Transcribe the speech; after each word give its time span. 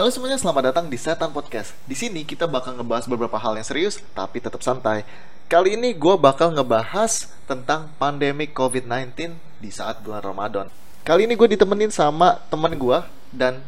Halo 0.00 0.08
semuanya, 0.08 0.40
selamat 0.40 0.72
datang 0.72 0.88
di 0.88 0.96
Setan 0.96 1.28
Podcast. 1.28 1.76
Di 1.84 1.92
sini 1.92 2.24
kita 2.24 2.48
bakal 2.48 2.72
ngebahas 2.72 3.04
beberapa 3.04 3.36
hal 3.36 3.60
yang 3.60 3.68
serius, 3.68 4.00
tapi 4.16 4.40
tetap 4.40 4.64
santai. 4.64 5.04
Kali 5.44 5.76
ini 5.76 5.92
gue 5.92 6.16
bakal 6.16 6.56
ngebahas 6.56 7.28
tentang 7.44 7.92
pandemi 8.00 8.48
COVID-19 8.48 9.36
di 9.60 9.68
saat 9.68 10.00
bulan 10.00 10.24
Ramadan. 10.24 10.72
Kali 11.04 11.28
ini 11.28 11.36
gue 11.36 11.52
ditemenin 11.52 11.92
sama 11.92 12.40
teman 12.48 12.72
gue 12.80 12.96
dan 13.28 13.60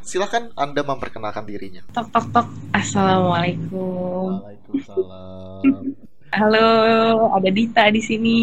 silahkan 0.00 0.48
Anda 0.56 0.80
memperkenalkan 0.80 1.44
dirinya. 1.44 1.84
Tok 1.92 2.08
tok 2.08 2.32
tok. 2.32 2.48
Assalamualaikum. 2.72 4.40
Waalaikumsalam. 4.40 5.60
Halo, 6.32 6.68
ada 7.28 7.50
Dita 7.52 7.92
di 7.92 8.00
sini. 8.00 8.38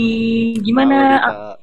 Halo, 0.53 0.61
Gimana 0.61 0.97
Dita. 1.17 1.60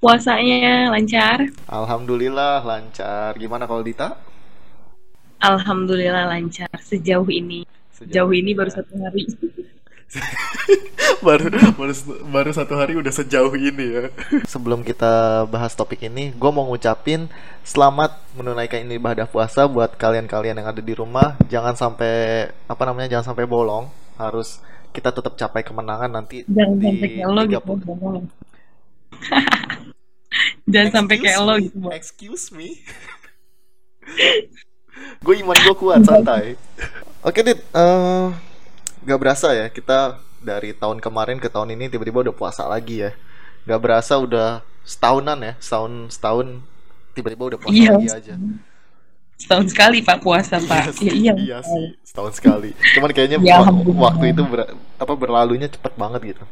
Puasanya? 0.00 0.92
Lancar? 0.92 1.48
Alhamdulillah 1.68 2.62
lancar. 2.62 3.36
Gimana 3.36 3.64
kalau 3.64 3.82
Dita? 3.82 4.16
Alhamdulillah 5.40 6.32
lancar 6.32 6.70
sejauh 6.80 7.28
ini. 7.28 7.68
Sejauh 7.92 8.32
ini 8.32 8.52
baru 8.52 8.70
satu 8.72 8.92
hari. 9.00 9.24
baru, 11.26 11.50
baru 11.74 11.92
baru 12.30 12.50
satu 12.54 12.74
hari 12.78 12.94
udah 12.96 13.12
sejauh 13.12 13.52
ini 13.56 13.84
ya. 13.84 14.04
Sebelum 14.52 14.84
kita 14.84 15.44
bahas 15.48 15.72
topik 15.76 16.04
ini, 16.06 16.32
gue 16.32 16.50
mau 16.52 16.64
ngucapin 16.68 17.28
selamat 17.66 18.16
menunaikan 18.38 18.84
ini 18.84 19.00
ibadah 19.00 19.26
puasa 19.26 19.66
buat 19.66 19.96
kalian-kalian 19.98 20.60
yang 20.62 20.68
ada 20.70 20.80
di 20.80 20.94
rumah. 20.94 21.36
Jangan 21.48 21.74
sampai 21.76 22.46
apa 22.68 22.82
namanya, 22.84 23.18
jangan 23.18 23.32
sampai 23.34 23.44
bolong. 23.48 23.88
Harus 24.16 24.60
kita 24.96 25.12
tetap 25.12 25.36
capai 25.36 25.60
kemenangan 25.60 26.08
nanti 26.08 26.40
Jangan 26.48 26.80
di 26.80 26.84
sampai 26.88 27.08
kayak 27.12 27.28
lo 27.28 27.42
gitu. 27.44 27.72
30. 29.18 29.30
Bang. 29.30 29.92
Jangan 30.66 30.90
sampai 30.92 31.16
kayak 31.16 31.38
lo 31.40 31.54
gitu. 31.56 31.78
Excuse 31.90 32.50
me. 32.50 32.76
gue 35.24 35.34
iman 35.42 35.56
gue 35.56 35.74
kuat 35.74 36.02
santai. 36.02 36.54
Oke 37.20 37.40
dit, 37.42 37.58
eh 37.58 38.26
gak 39.02 39.18
berasa 39.18 39.50
ya 39.50 39.66
kita 39.68 40.18
dari 40.38 40.70
tahun 40.72 40.98
kemarin 40.98 41.38
ke 41.38 41.48
tahun 41.48 41.74
ini 41.74 41.88
tiba-tiba 41.88 42.22
udah 42.22 42.34
puasa 42.34 42.66
lagi 42.66 43.02
ya. 43.02 43.10
Gak 43.64 43.80
berasa 43.82 44.14
udah 44.14 44.62
setahunan 44.82 45.38
ya, 45.42 45.52
setahun 45.58 45.92
setahun 46.12 46.46
tiba-tiba 47.12 47.54
udah 47.54 47.58
puasa 47.58 47.74
Iya. 47.74 47.90
lagi 47.92 48.08
aja. 48.12 48.34
Setahun 49.36 49.66
sekali 49.68 50.00
Pak 50.00 50.18
puasa 50.22 50.56
Pak. 50.58 50.96
sih, 50.96 51.12
Ya, 51.12 51.12
iya. 51.12 51.34
iya 51.36 51.58
sih, 51.60 51.92
setahun 52.02 52.38
sekali. 52.38 52.72
Cuman 52.94 53.10
kayaknya 53.10 53.36
Ya, 53.42 53.60
waktu 53.92 54.32
itu 54.32 54.42
ber- 54.42 54.72
apa 54.96 55.12
berlalunya 55.12 55.68
cepet 55.68 55.92
banget 55.92 56.34
gitu. 56.34 56.44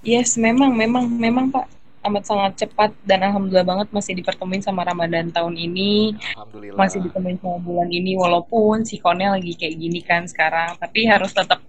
Yes, 0.00 0.38
memang 0.38 0.72
memang 0.72 1.04
memang 1.10 1.50
Pak 1.50 1.66
amat 2.08 2.24
sangat 2.26 2.52
cepat 2.66 2.90
dan 3.04 3.22
alhamdulillah 3.28 3.68
banget 3.68 3.88
masih 3.92 4.16
dipertemuin 4.16 4.64
sama 4.64 4.82
Ramadan 4.82 5.30
tahun 5.30 5.54
ini. 5.54 6.16
Alhamdulillah. 6.34 6.76
masih 6.80 6.98
ditemuin 7.04 7.38
sama 7.38 7.58
bulan 7.60 7.88
ini 7.92 8.16
walaupun 8.16 8.82
sikonnya 8.82 9.36
lagi 9.36 9.52
kayak 9.54 9.74
gini 9.76 10.00
kan 10.02 10.24
sekarang 10.26 10.74
tapi 10.80 11.06
harus 11.06 11.30
tetap 11.32 11.60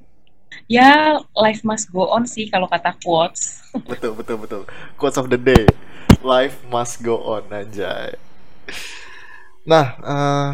ya 0.65 1.17
life 1.37 1.61
must 1.65 1.89
go 1.93 2.09
on 2.09 2.25
sih 2.25 2.49
kalau 2.49 2.65
kata 2.69 2.93
quotes 3.01 3.59
Betul 3.89 4.17
betul 4.17 4.37
betul. 4.41 4.61
Quotes 4.97 5.17
of 5.21 5.29
the 5.29 5.37
day. 5.37 5.65
Life 6.25 6.57
must 6.67 7.05
go 7.05 7.21
on 7.21 7.45
anjay. 7.53 8.17
Nah, 9.69 9.85
eh, 10.01 10.49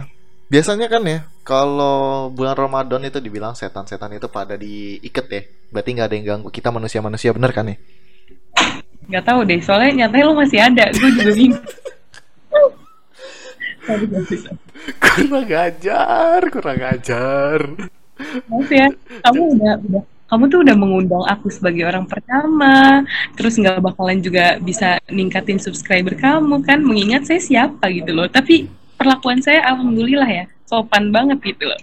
biasanya 0.52 0.92
kan 0.92 1.04
ya 1.08 1.24
kalau 1.48 2.28
bulan 2.34 2.58
Ramadan 2.58 3.08
itu 3.08 3.24
dibilang 3.24 3.56
setan-setan 3.56 4.20
itu 4.20 4.28
pada 4.28 4.60
diikat 4.60 5.26
ya. 5.32 5.42
Berarti 5.72 5.90
nggak 5.96 6.08
ada 6.12 6.16
yang 6.16 6.26
ganggu 6.28 6.50
kita 6.52 6.70
manusia-manusia 6.76 7.32
bener 7.32 7.52
kan 7.56 7.72
ya? 7.72 7.78
Nggak 9.10 9.26
tahu 9.26 9.40
deh 9.46 9.60
soalnya 9.62 10.06
nyatanya 10.06 10.26
lo 10.26 10.34
masih 10.38 10.60
ada. 10.62 10.86
Gue 10.94 11.10
juga 11.16 11.32
bingung. 11.34 11.66
Kurang 15.00 15.50
ajar, 15.50 16.40
kurang 16.50 16.82
ajar. 16.82 17.60
Maaf 18.50 18.70
ya 18.72 18.88
kamu 19.28 19.42
udah 19.60 19.74
udah 19.84 20.04
kamu 20.26 20.44
tuh 20.50 20.60
udah 20.66 20.76
mengundang 20.76 21.26
aku 21.30 21.48
sebagai 21.54 21.86
orang 21.86 22.10
pertama. 22.10 23.06
Terus 23.38 23.62
nggak 23.62 23.82
bakalan 23.82 24.20
juga 24.26 24.58
bisa 24.58 24.98
ningkatin 25.12 25.62
subscriber 25.62 26.18
kamu 26.18 26.66
kan? 26.66 26.82
Mengingat 26.82 27.30
saya 27.30 27.38
siapa 27.38 27.92
gitu 27.94 28.10
loh. 28.10 28.26
Tapi 28.26 28.66
perlakuan 28.96 29.44
saya 29.44 29.62
alhamdulillah 29.70 30.28
ya 30.28 30.46
sopan 30.66 31.14
banget 31.14 31.38
gitu 31.46 31.70
loh 31.70 31.80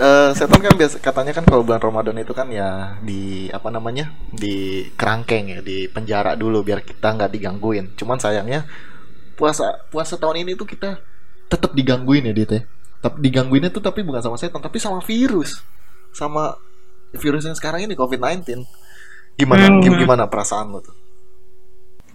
Eh, 0.00 0.30
setan 0.32 0.60
kan 0.64 0.72
biasa 0.80 0.96
katanya 1.04 1.32
kan 1.36 1.44
kalau 1.44 1.60
bulan 1.60 1.76
Ramadan 1.86 2.16
itu 2.24 2.32
kan 2.32 2.48
ya 2.48 2.96
di 3.04 3.52
apa 3.52 3.68
namanya 3.68 4.04
di 4.32 4.88
kerangkeng 4.96 5.44
ya 5.52 5.58
di 5.60 5.76
penjara 5.92 6.32
dulu 6.40 6.64
biar 6.64 6.80
kita 6.80 7.08
nggak 7.16 7.30
digangguin. 7.36 7.86
Cuman 8.00 8.16
sayangnya 8.16 8.64
puasa 9.38 9.66
puasa 9.92 10.14
tahun 10.22 10.36
ini 10.48 10.52
tuh 10.60 10.64
kita 10.72 10.90
tetap 11.52 11.70
digangguin 11.78 12.28
ya 12.28 12.34
Dit 12.38 12.50
ya. 12.56 12.62
Tapi 13.04 13.16
digangguinnya 13.26 13.70
tuh 13.76 13.84
tapi 13.84 14.00
bukan 14.08 14.22
sama 14.24 14.36
setan 14.40 14.60
tapi 14.64 14.78
sama 14.80 15.00
virus, 15.04 15.60
sama 16.16 16.56
virus 17.22 17.44
yang 17.48 17.56
sekarang 17.60 17.84
ini 17.84 17.94
COVID-19. 17.96 18.64
Gimana 19.40 19.64
Hmm. 19.68 19.80
gim- 19.82 19.98
gimana 20.00 20.24
perasaan 20.32 20.72
lo 20.72 20.80
tuh? 20.80 20.96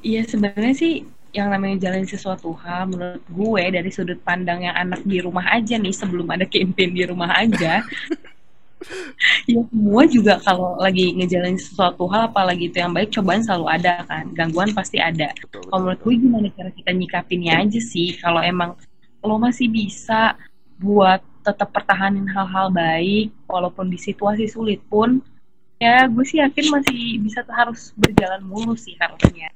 Iya 0.10 0.22
sebenarnya 0.32 0.74
sih 0.82 0.94
yang 1.36 1.52
namanya 1.52 1.92
jalan 1.92 2.08
sesuatu 2.08 2.56
hal 2.64 2.88
menurut 2.88 3.24
gue 3.28 3.64
dari 3.68 3.90
sudut 3.92 4.20
pandang 4.24 4.64
yang 4.64 4.76
anak 4.80 5.04
di 5.04 5.20
rumah 5.20 5.44
aja 5.52 5.76
nih 5.76 5.92
sebelum 5.92 6.32
ada 6.32 6.48
campaign 6.48 6.96
di 6.96 7.04
rumah 7.04 7.36
aja 7.36 7.84
ya 9.52 9.62
semua 9.68 10.04
juga 10.08 10.40
kalau 10.40 10.80
lagi 10.80 11.12
ngejalanin 11.12 11.60
sesuatu 11.60 12.08
hal 12.08 12.32
apalagi 12.32 12.72
itu 12.72 12.80
yang 12.80 12.96
baik 12.96 13.12
cobaan 13.12 13.44
selalu 13.44 13.68
ada 13.68 14.06
kan 14.06 14.30
gangguan 14.38 14.70
pasti 14.78 15.02
ada. 15.02 15.34
Kalau 15.50 15.80
menurut 15.82 16.02
gue 16.06 16.14
gimana 16.22 16.48
cara 16.54 16.70
kita 16.70 16.92
nyikapinnya 16.94 17.54
aja 17.66 17.80
sih 17.82 18.14
kalau 18.22 18.42
emang 18.46 18.78
lo 19.26 19.42
masih 19.42 19.68
bisa 19.74 20.38
buat 20.78 21.24
tetap 21.42 21.74
pertahanin 21.74 22.30
hal-hal 22.30 22.70
baik 22.70 23.34
walaupun 23.50 23.90
di 23.90 23.98
situasi 23.98 24.46
sulit 24.50 24.82
pun 24.86 25.22
ya 25.82 26.06
gue 26.10 26.26
sih 26.26 26.42
yakin 26.42 26.66
masih 26.74 27.22
bisa 27.22 27.42
harus 27.50 27.94
berjalan 27.98 28.42
mulus 28.46 28.86
sih 28.86 28.98
harusnya 28.98 29.50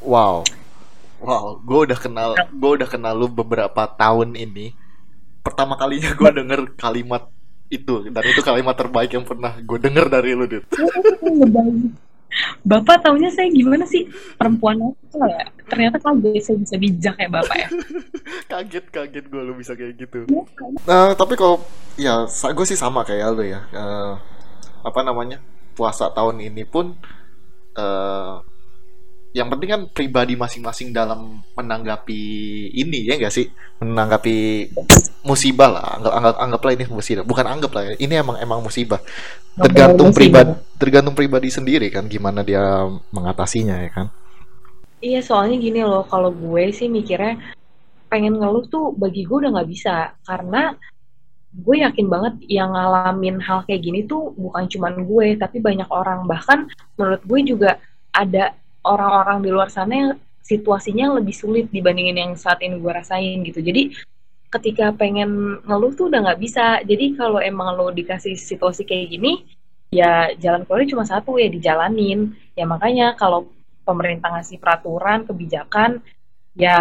Wow. 0.00 0.44
Wow, 1.20 1.60
gue 1.60 1.80
udah 1.92 1.98
kenal, 2.00 2.32
gue 2.32 2.70
udah 2.80 2.88
kenal 2.88 3.12
lu 3.12 3.28
beberapa 3.28 3.84
tahun 3.84 4.40
ini. 4.40 4.72
Pertama 5.44 5.76
kalinya 5.76 6.16
gue 6.16 6.30
denger 6.32 6.60
kalimat 6.80 7.28
itu 7.70 8.10
dan 8.10 8.24
itu 8.26 8.40
kalimat 8.42 8.74
terbaik 8.74 9.12
yang 9.14 9.22
pernah 9.22 9.54
gue 9.60 9.78
denger 9.78 10.08
dari 10.08 10.32
lu, 10.32 10.48
Dit. 10.48 10.64
Bapak 12.64 13.04
taunya 13.04 13.28
saya 13.28 13.52
gimana 13.52 13.84
sih 13.84 14.08
perempuan 14.40 14.80
apa 14.80 15.26
ya? 15.28 15.44
Ternyata 15.68 16.00
kaget 16.00 16.40
saya 16.40 16.56
bisa 16.56 16.74
bijak 16.80 17.16
ya 17.20 17.28
bapak 17.28 17.56
ya. 17.58 17.68
Kaget, 18.50 18.84
kaget 18.90 19.24
gue 19.30 19.42
lu 19.42 19.54
bisa 19.54 19.74
kayak 19.78 19.94
gitu. 19.98 20.26
Ya, 20.26 20.42
kan? 20.58 20.70
Nah, 20.86 21.08
tapi 21.14 21.38
kalau 21.38 21.62
ya 21.94 22.26
gue 22.26 22.66
sih 22.66 22.78
sama 22.78 23.06
kayak 23.06 23.28
lu 23.34 23.44
ya. 23.46 23.60
Eh, 23.70 24.14
apa 24.82 25.00
namanya? 25.02 25.42
Puasa 25.74 26.10
tahun 26.10 26.42
ini 26.42 26.66
pun 26.66 26.98
eh 27.78 28.34
yang 29.30 29.46
penting 29.46 29.70
kan 29.70 29.82
pribadi 29.86 30.34
masing-masing 30.34 30.90
dalam 30.90 31.38
menanggapi 31.54 32.22
ini 32.74 33.06
ya 33.06 33.14
enggak 33.14 33.34
sih? 33.34 33.46
Menanggapi 33.78 34.66
musibah 35.22 35.70
lah. 35.70 35.86
Anggap, 35.98 36.12
anggap 36.18 36.36
anggaplah 36.42 36.72
ini 36.74 36.84
musibah. 36.90 37.22
Bukan 37.22 37.46
anggap 37.46 37.70
lah 37.70 37.82
ya. 37.90 37.94
Ini 37.98 38.14
emang 38.26 38.36
emang 38.42 38.58
musibah. 38.58 38.98
Tergantung 39.54 40.10
pribadi 40.10 40.52
tergantung 40.80 41.14
pribadi 41.14 41.48
sendiri 41.52 41.86
kan 41.94 42.10
gimana 42.10 42.42
dia 42.42 42.86
mengatasinya 43.14 43.76
ya 43.78 43.90
kan. 43.94 44.06
Iya 45.00 45.24
soalnya 45.24 45.56
gini 45.56 45.80
loh, 45.80 46.04
kalau 46.04 46.28
gue 46.28 46.74
sih 46.76 46.90
mikirnya 46.90 47.40
pengen 48.10 48.36
ngeluh 48.36 48.66
tuh 48.66 48.90
bagi 48.92 49.22
gue 49.22 49.36
udah 49.46 49.54
nggak 49.54 49.70
bisa 49.70 50.12
karena 50.26 50.74
gue 51.50 51.76
yakin 51.82 52.06
banget 52.10 52.34
yang 52.46 52.74
ngalamin 52.74 53.38
hal 53.42 53.62
kayak 53.66 53.82
gini 53.86 54.06
tuh 54.06 54.34
bukan 54.34 54.66
cuman 54.66 55.02
gue 55.06 55.38
tapi 55.38 55.62
banyak 55.62 55.86
orang 55.90 56.26
bahkan 56.26 56.66
menurut 56.94 57.22
gue 57.26 57.40
juga 57.46 57.70
ada 58.10 58.54
orang-orang 58.84 59.44
di 59.44 59.50
luar 59.52 59.68
sana 59.68 59.92
yang 59.92 60.12
situasinya 60.40 61.20
lebih 61.20 61.34
sulit 61.36 61.66
dibandingin 61.68 62.16
yang 62.16 62.32
saat 62.34 62.60
ini 62.64 62.80
gue 62.80 62.92
rasain 62.92 63.44
gitu. 63.44 63.60
Jadi 63.60 63.94
ketika 64.50 64.90
pengen 64.90 65.62
ngeluh 65.62 65.94
tuh 65.94 66.10
udah 66.10 66.20
nggak 66.26 66.40
bisa. 66.40 66.82
Jadi 66.82 67.14
kalau 67.14 67.38
emang 67.38 67.76
lo 67.78 67.94
dikasih 67.94 68.34
situasi 68.34 68.82
kayak 68.82 69.06
gini 69.14 69.46
ya 69.90 70.30
jalan 70.38 70.62
keluarnya 70.66 70.92
cuma 70.94 71.04
satu 71.06 71.38
ya 71.38 71.46
dijalanin. 71.46 72.34
Ya 72.58 72.66
makanya 72.66 73.14
kalau 73.14 73.50
pemerintah 73.86 74.34
ngasih 74.34 74.58
peraturan 74.58 75.26
kebijakan 75.28 76.02
ya 76.58 76.78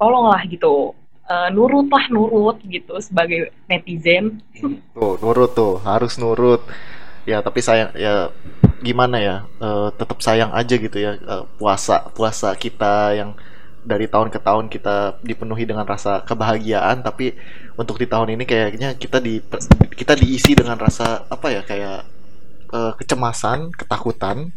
tolonglah 0.00 0.42
gitu. 0.50 0.94
Eh, 1.24 1.48
nurut 1.56 1.88
lah 1.88 2.04
nurut 2.12 2.60
gitu 2.68 3.00
sebagai 3.00 3.48
netizen. 3.64 4.44
Tuh, 4.92 5.16
nurut 5.24 5.56
tuh, 5.56 5.80
harus 5.80 6.20
nurut. 6.20 6.60
Ya, 7.24 7.40
tapi 7.40 7.64
sayang 7.64 7.96
ya 7.96 8.28
gimana 8.84 9.16
ya? 9.18 9.36
eh, 9.64 9.88
tetap 9.98 10.18
sayang 10.20 10.52
aja 10.52 10.74
gitu 10.76 10.98
ya 11.00 11.12
eh, 11.16 11.44
puasa 11.58 11.96
puasa 12.12 12.52
kita 12.54 13.16
yang 13.18 13.30
dari 13.84 14.08
tahun 14.08 14.32
ke 14.32 14.40
tahun 14.40 14.66
kita 14.72 15.20
dipenuhi 15.20 15.68
dengan 15.68 15.84
rasa 15.84 16.24
kebahagiaan, 16.24 17.04
tapi 17.04 17.36
untuk 17.76 18.00
di 18.00 18.08
tahun 18.08 18.32
ini 18.32 18.44
kayaknya 18.48 18.96
kita 18.96 19.20
di 19.20 19.44
kita 19.92 20.16
diisi 20.16 20.56
dengan 20.56 20.80
rasa 20.80 21.28
apa 21.28 21.52
ya 21.52 21.62
kayak 21.62 22.00
eh, 22.72 22.92
kecemasan, 22.96 23.70
ketakutan. 23.76 24.48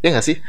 Ya 0.00 0.08
nggak 0.16 0.26
sih? 0.26 0.40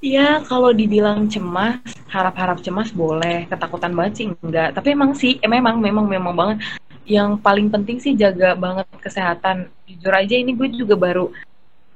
Iya, 0.00 0.40
kalau 0.48 0.72
dibilang 0.72 1.28
cemas, 1.28 1.76
harap-harap 2.08 2.64
cemas 2.64 2.88
boleh, 2.88 3.44
ketakutan 3.52 3.92
banget 3.92 4.12
sih 4.16 4.26
enggak. 4.32 4.72
Tapi 4.72 4.96
emang 4.96 5.12
sih, 5.12 5.36
eh, 5.44 5.48
memang, 5.48 5.76
memang, 5.76 6.08
memang 6.08 6.34
banget. 6.34 6.58
Yang 7.04 7.30
paling 7.44 7.68
penting 7.68 8.00
sih 8.00 8.16
jaga 8.16 8.56
banget 8.56 8.88
kesehatan. 9.04 9.68
Jujur 9.84 10.12
aja 10.16 10.34
ini 10.40 10.56
gue 10.56 10.72
juga 10.72 10.96
baru 10.96 11.28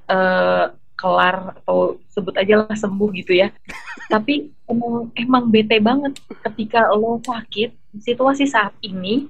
eh, 0.09 0.65
kelar 0.95 1.59
atau 1.61 1.99
sebut 2.09 2.35
aja 2.39 2.65
lah 2.65 2.77
sembuh 2.77 3.11
gitu 3.19 3.35
ya. 3.35 3.51
Tapi 4.12 4.53
emang, 4.71 5.11
emang 5.17 5.45
bete 5.51 5.77
banget 5.83 6.17
ketika 6.45 6.89
lo 6.95 7.19
sakit, 7.21 7.75
situasi 7.99 8.47
saat 8.47 8.73
ini, 8.81 9.27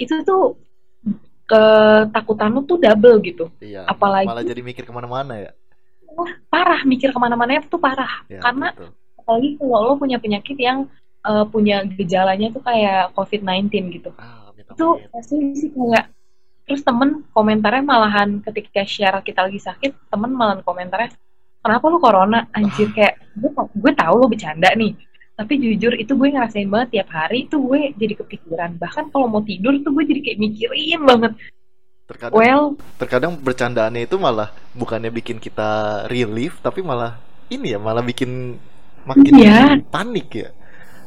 itu 0.00 0.14
tuh 0.26 0.58
ketakutan 1.44 2.50
lo 2.50 2.64
tuh 2.64 2.80
double 2.80 3.20
gitu. 3.22 3.46
Iya, 3.60 3.84
Apalagi 3.86 4.26
malah 4.26 4.44
jadi 4.44 4.62
mikir 4.64 4.84
ke 4.88 4.92
mana-mana 4.92 5.36
ya. 5.38 5.50
wah, 6.14 6.30
parah, 6.46 6.80
mikir 6.86 7.10
ke 7.12 7.18
mana-mana 7.18 7.60
tuh 7.66 7.78
parah. 7.80 8.24
Ya, 8.30 8.40
Karena 8.40 8.72
betul. 8.72 8.90
apalagi 9.20 9.48
kalau 9.60 9.92
lo 9.92 9.94
punya 10.00 10.16
penyakit 10.18 10.56
yang 10.56 10.88
eh, 11.24 11.44
punya 11.52 11.84
gejalanya 11.84 12.48
tuh 12.50 12.62
kayak 12.64 13.12
COVID-19 13.12 13.68
gitu. 14.00 14.10
Ah, 14.16 14.50
Itu 14.56 14.98
pasti 15.12 15.36
sih 15.54 15.70
kayak 15.70 16.08
terus 16.64 16.80
temen 16.80 17.22
komentarnya 17.36 17.84
malahan 17.84 18.40
ketika 18.40 18.82
share 18.88 19.20
kita 19.20 19.44
lagi 19.44 19.60
sakit, 19.60 20.08
temen 20.08 20.32
malahan 20.32 20.64
komentarnya 20.64 21.12
kenapa 21.64 21.84
lu 21.88 21.98
corona 22.00 22.48
anjir 22.52 22.92
kayak 22.92 23.20
gue 23.36 23.50
gue 23.52 23.92
tahu 23.96 24.14
lo 24.20 24.26
bercanda 24.28 24.72
nih. 24.76 24.92
Tapi 25.34 25.58
jujur 25.58 25.98
itu 25.98 26.14
gue 26.14 26.28
ngerasain 26.30 26.70
banget 26.70 27.00
tiap 27.00 27.10
hari 27.10 27.50
itu 27.50 27.58
gue 27.58 27.90
jadi 27.98 28.14
kepikiran. 28.22 28.78
Bahkan 28.78 29.10
kalau 29.10 29.26
mau 29.26 29.42
tidur 29.42 29.74
tuh 29.82 29.90
gue 29.90 30.04
jadi 30.06 30.20
kayak 30.22 30.38
mikirin 30.38 31.00
banget. 31.02 31.32
Terkadang 32.04 32.36
Well, 32.36 32.64
terkadang 33.00 33.32
bercandaannya 33.40 34.04
itu 34.04 34.16
malah 34.20 34.52
bukannya 34.76 35.08
bikin 35.08 35.40
kita 35.40 36.04
relief, 36.06 36.60
tapi 36.60 36.84
malah 36.84 37.16
ini 37.48 37.74
ya, 37.74 37.80
malah 37.80 38.04
bikin 38.04 38.60
makin 39.08 39.32
iya, 39.40 39.80
panik 39.88 40.28
ya. 40.32 40.48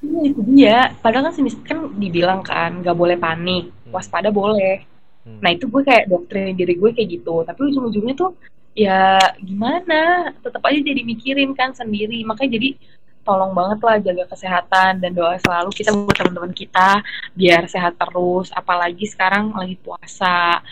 Iya, 0.02 0.22
itu 0.26 0.42
dia. 0.54 0.78
Padahal 1.00 1.30
kan 1.30 1.34
semis- 1.38 1.62
kan 1.64 1.86
dibilang 1.96 2.42
kan 2.42 2.82
nggak 2.82 2.98
boleh 2.98 3.16
panik, 3.16 3.70
Hmm. 3.86 3.94
waspada 3.94 4.34
boleh. 4.34 4.97
Hmm. 5.28 5.44
Nah 5.44 5.50
itu 5.52 5.68
gue 5.68 5.84
kayak 5.84 6.08
doktrin 6.08 6.56
diri 6.56 6.80
gue 6.80 6.96
kayak 6.96 7.10
gitu. 7.20 7.44
Tapi 7.44 7.60
ujung-ujungnya 7.68 8.16
tuh 8.16 8.32
ya 8.72 9.20
gimana? 9.44 10.32
Tetap 10.40 10.64
aja 10.64 10.80
jadi 10.80 11.02
mikirin 11.04 11.52
kan 11.52 11.76
sendiri. 11.76 12.24
Makanya 12.24 12.56
jadi 12.56 12.80
tolong 13.28 13.52
banget 13.52 13.80
lah 13.84 13.98
jaga 14.00 14.24
kesehatan 14.32 15.04
dan 15.04 15.12
doa 15.12 15.36
selalu 15.44 15.76
kita 15.76 15.92
buat 15.92 16.16
teman-teman 16.16 16.56
kita 16.56 17.04
biar 17.36 17.68
sehat 17.68 18.00
terus. 18.00 18.48
Apalagi 18.56 19.04
sekarang 19.04 19.52
lagi 19.52 19.76
puasa. 19.84 20.64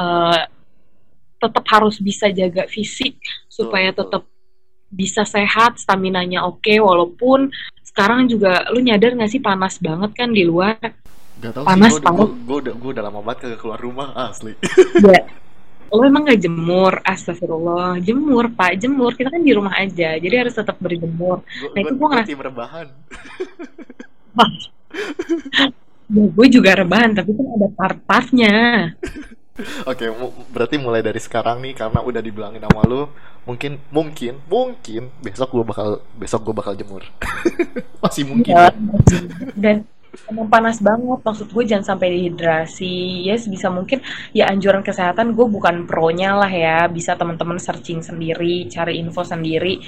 Eh, 0.00 0.42
tetap 1.40 1.64
harus 1.72 1.96
bisa 2.00 2.28
jaga 2.28 2.68
fisik 2.68 3.16
supaya 3.48 3.92
tetap 3.92 4.28
bisa 4.92 5.24
sehat, 5.24 5.80
stamina-nya 5.80 6.44
oke, 6.44 6.74
walaupun 6.82 7.48
sekarang 7.80 8.28
juga 8.28 8.68
lu 8.74 8.84
nyadar 8.84 9.16
nggak 9.16 9.32
sih 9.32 9.42
panas 9.42 9.80
banget 9.80 10.12
kan 10.12 10.30
di 10.34 10.44
luar? 10.44 10.76
Gak 11.40 11.52
tau 11.52 11.64
Panas 11.64 11.90
sih, 11.90 12.04
gue 12.04 12.28
gue 12.44 12.56
udah 12.60 12.74
gue 12.74 12.90
udah 12.92 13.04
lama 13.04 13.20
banget 13.20 13.38
kagak 13.42 13.60
keluar 13.60 13.80
rumah 13.80 14.08
asli. 14.14 14.52
Ya. 15.00 15.24
Lo 15.90 16.06
emang 16.06 16.22
nggak 16.22 16.38
jemur? 16.38 17.02
Astagfirullah. 17.02 17.98
Jemur, 17.98 18.46
Pak. 18.48 18.78
Jemur. 18.78 19.10
Kita 19.10 19.26
kan 19.26 19.42
di 19.42 19.50
rumah 19.50 19.74
aja. 19.74 20.14
Jadi 20.14 20.34
harus 20.36 20.54
tetap 20.54 20.78
berjemur. 20.78 21.42
Gue 21.42 21.68
Nah, 21.72 21.80
itu 21.80 21.88
gue 21.88 21.98
gua 21.98 22.08
ngerasa- 22.14 22.30
tim 22.30 22.38
rebahan. 22.40 22.86
Ya, 26.10 26.26
gue 26.26 26.46
juga 26.50 26.74
rebahan, 26.74 27.14
tapi 27.14 27.30
kan 27.30 27.46
ada 27.54 27.68
part-partnya. 27.70 28.54
Oke, 29.90 30.10
mu- 30.10 30.34
berarti 30.50 30.74
mulai 30.74 30.98
dari 31.00 31.18
sekarang 31.18 31.62
nih 31.62 31.76
karena 31.76 32.02
udah 32.02 32.18
dibilangin 32.18 32.58
sama 32.58 32.82
lu, 32.82 33.06
mungkin 33.44 33.78
mungkin 33.90 34.42
mungkin 34.46 35.14
besok 35.20 35.52
gue 35.52 35.62
bakal 35.62 35.88
besok 36.16 36.42
gue 36.42 36.54
bakal 36.56 36.74
jemur. 36.74 37.06
Masih 38.00 38.26
mungkin. 38.26 38.50
Ya, 38.50 38.74
dan 39.54 39.86
emang 40.30 40.48
panas 40.50 40.78
banget. 40.82 41.20
Maksud 41.22 41.48
gue 41.50 41.64
jangan 41.66 41.96
sampai 41.96 42.08
dehidrasi. 42.14 43.26
Ya, 43.26 43.34
sebisa 43.38 43.68
mungkin 43.70 44.02
ya 44.30 44.50
anjuran 44.50 44.82
kesehatan 44.82 45.34
gue 45.34 45.46
bukan 45.46 45.86
pro-nya 45.86 46.36
lah 46.36 46.50
ya. 46.50 46.86
Bisa 46.86 47.14
teman-teman 47.14 47.58
searching 47.58 48.00
sendiri, 48.02 48.66
cari 48.70 48.98
info 48.98 49.22
sendiri. 49.22 49.80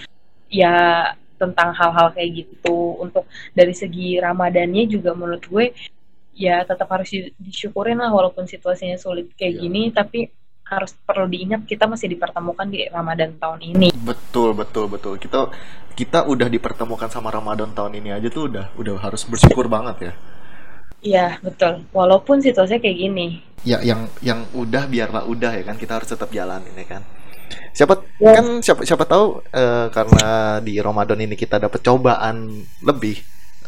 Ya 0.52 1.06
tentang 1.38 1.74
hal-hal 1.74 2.14
kayak 2.14 2.30
gitu. 2.46 3.02
Untuk 3.02 3.26
dari 3.50 3.74
segi 3.74 4.19
Ramadannya 4.22 4.86
juga 4.86 5.10
menurut 5.16 5.42
gue 5.48 5.74
ya 6.32 6.64
tetap 6.64 6.88
harus 6.88 7.12
di- 7.12 7.34
disyukurin 7.36 8.00
lah 8.00 8.08
walaupun 8.08 8.48
situasinya 8.48 8.96
sulit 8.96 9.34
kayak 9.34 9.58
Iya. 9.58 9.62
gini. 9.66 9.82
Tapi 9.90 10.20
harus 10.72 10.96
perlu 11.04 11.28
diingat 11.28 11.69
kita 11.69 11.84
masih 11.84 12.08
dipertemukan 12.08 12.64
di 12.66 12.88
Ramadan 12.88 13.36
tahun 13.36 13.60
ini. 13.60 13.88
Betul, 13.92 14.56
betul, 14.56 14.88
betul. 14.88 15.20
Kita 15.20 15.52
kita 15.92 16.24
udah 16.24 16.48
dipertemukan 16.48 17.12
sama 17.12 17.28
Ramadan 17.28 17.76
tahun 17.76 18.00
ini 18.00 18.16
aja 18.16 18.28
tuh 18.32 18.48
udah 18.48 18.72
udah 18.80 18.96
harus 18.96 19.28
bersyukur 19.28 19.69
banget 19.69 19.96
ya. 20.08 20.12
Iya 21.02 21.26
betul. 21.42 21.82
Walaupun 21.92 22.40
situasinya 22.40 22.80
kayak 22.80 22.96
gini. 22.96 23.26
Ya 23.62 23.78
yang 23.82 24.08
yang 24.24 24.46
udah 24.56 24.88
biarlah 24.88 25.28
udah 25.28 25.52
ya 25.54 25.62
kan 25.66 25.76
kita 25.76 25.98
harus 26.00 26.08
tetap 26.08 26.30
jalanin 26.32 26.72
ya 26.72 26.86
kan. 26.98 27.02
Siapa 27.76 28.00
Ya. 28.22 28.38
kan 28.38 28.62
siapa 28.62 28.86
siapa 28.86 29.02
tahu 29.04 29.42
eh, 29.50 29.86
karena 29.90 30.58
di 30.62 30.78
Ramadan 30.78 31.18
ini 31.18 31.34
kita 31.34 31.58
dapat 31.58 31.82
cobaan 31.82 32.62
lebih 32.80 33.18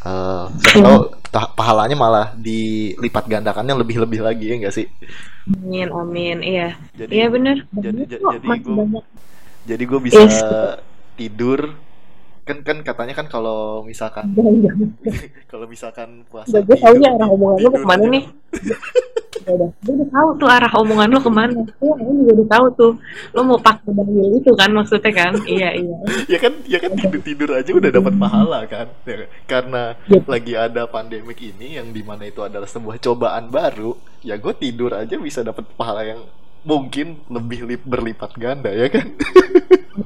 eh, 0.05 0.45
Hmm. 0.47 0.85
tahu 0.85 0.99
tah- 1.29 1.51
pahalanya 1.51 1.97
malah 1.97 2.27
dilipat 2.37 3.25
gandakannya 3.27 3.75
lebih-lebih 3.75 4.21
lagi 4.21 4.45
ya 4.47 4.55
enggak 4.55 4.75
sih? 4.75 4.87
Amin, 5.49 5.89
amin. 5.91 6.39
Iya. 6.41 6.69
Jadi 6.95 7.11
Iya 7.11 7.27
bener. 7.29 7.57
jadi- 7.73 8.07
jadi- 8.07 8.23
kok, 8.23 9.05
jadi 9.65 9.83
gue 9.83 10.01
bisa 10.01 10.21
Yes. 10.21 10.37
tidur 11.15 11.73
kan 12.45 12.61
kan 12.61 12.77
katanya 12.85 13.15
kan 13.17 13.27
kalau 13.27 13.81
misalkan 13.83 14.29
kalau 15.51 15.65
misalkan 15.65 16.29
puasa 16.29 16.61
gue 16.61 16.77
taunya 16.77 17.09
tidur- 17.09 17.17
arah 17.17 17.29
omongan 17.33 17.57
lu 17.57 17.69
tidur 17.69 17.81
ke 17.81 17.89
mana 17.89 18.05
nih. 18.13 18.25
Udah, 19.45 19.69
gue 19.85 19.93
udah 19.93 20.09
tahu 20.09 20.29
tuh 20.41 20.49
arah 20.49 20.73
omongan 20.73 21.09
lu 21.13 21.21
ke 21.21 21.29
mana. 21.29 21.61
Gue 21.77 21.93
juga 22.01 22.33
udah 22.33 22.49
tahu 22.49 22.67
tuh. 22.81 22.93
Lo 23.37 23.45
mau 23.45 23.61
pakai 23.61 23.93
dalil 23.93 24.41
itu 24.41 24.53
kan 24.57 24.73
maksudnya 24.73 25.13
kan? 25.13 25.37
Iya, 25.45 25.69
iya. 25.85 25.97
ya 26.33 26.39
kan 26.41 26.53
ya 26.65 26.79
kan 26.81 26.97
tidur 26.97 27.21
tidur 27.21 27.51
aja 27.53 27.69
udah 27.77 27.91
dapat 27.93 28.15
pahala 28.17 28.65
kan 28.65 28.89
Ya, 29.05 29.29
karena 29.45 30.01
Yep. 30.09 30.25
lagi 30.33 30.53
ada 30.57 30.89
pandemik 30.89 31.37
ini 31.45 31.77
yang 31.77 31.93
di 31.93 32.01
mana 32.01 32.25
itu 32.25 32.41
adalah 32.41 32.65
sebuah 32.65 32.97
cobaan 33.05 33.53
baru 33.53 33.93
ya 34.25 34.41
gue 34.41 34.55
tidur 34.57 34.97
aja 34.97 35.21
bisa 35.21 35.45
dapat 35.45 35.69
pahala 35.77 36.09
yang 36.09 36.25
mungkin 36.65 37.21
lebih 37.29 37.61
lip, 37.69 37.83
berlipat 37.85 38.33
ganda 38.35 38.73
ya 38.73 38.89
kan 38.89 39.07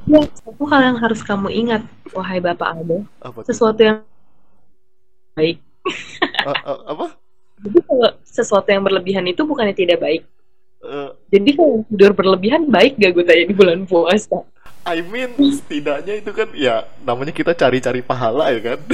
Ya, 0.05 0.21
satu 0.45 0.69
hal 0.69 0.93
yang 0.93 0.97
harus 1.01 1.25
kamu 1.25 1.49
ingat, 1.49 1.81
wahai 2.13 2.37
Bapak 2.37 2.77
Aldo, 2.77 3.09
apa 3.25 3.41
sesuatu 3.41 3.81
yang 3.81 4.05
baik. 5.33 5.57
A- 6.45 6.61
a- 6.61 6.83
apa 6.93 7.17
Jadi 7.61 7.79
kalau 7.85 8.09
sesuatu 8.21 8.69
yang 8.69 8.85
berlebihan 8.85 9.25
itu 9.25 9.41
bukannya 9.41 9.73
tidak 9.73 9.97
baik. 9.97 10.21
Eh, 10.79 11.09
Jadi 11.33 11.49
kalau 11.57 11.81
tidur 11.89 12.13
berlebihan 12.13 12.69
baik 12.69 13.01
gak 13.01 13.17
gue 13.17 13.25
tanya 13.25 13.45
di 13.49 13.55
bulan 13.57 13.81
puasa? 13.89 14.45
I 14.85 15.01
mean 15.05 15.33
setidaknya 15.37 16.21
itu 16.21 16.31
kan 16.37 16.49
ya 16.53 16.85
namanya 17.03 17.33
kita 17.35 17.53
cari-cari 17.53 18.01
pahala 18.01 18.53
ya 18.53 18.61
kan 18.73 18.79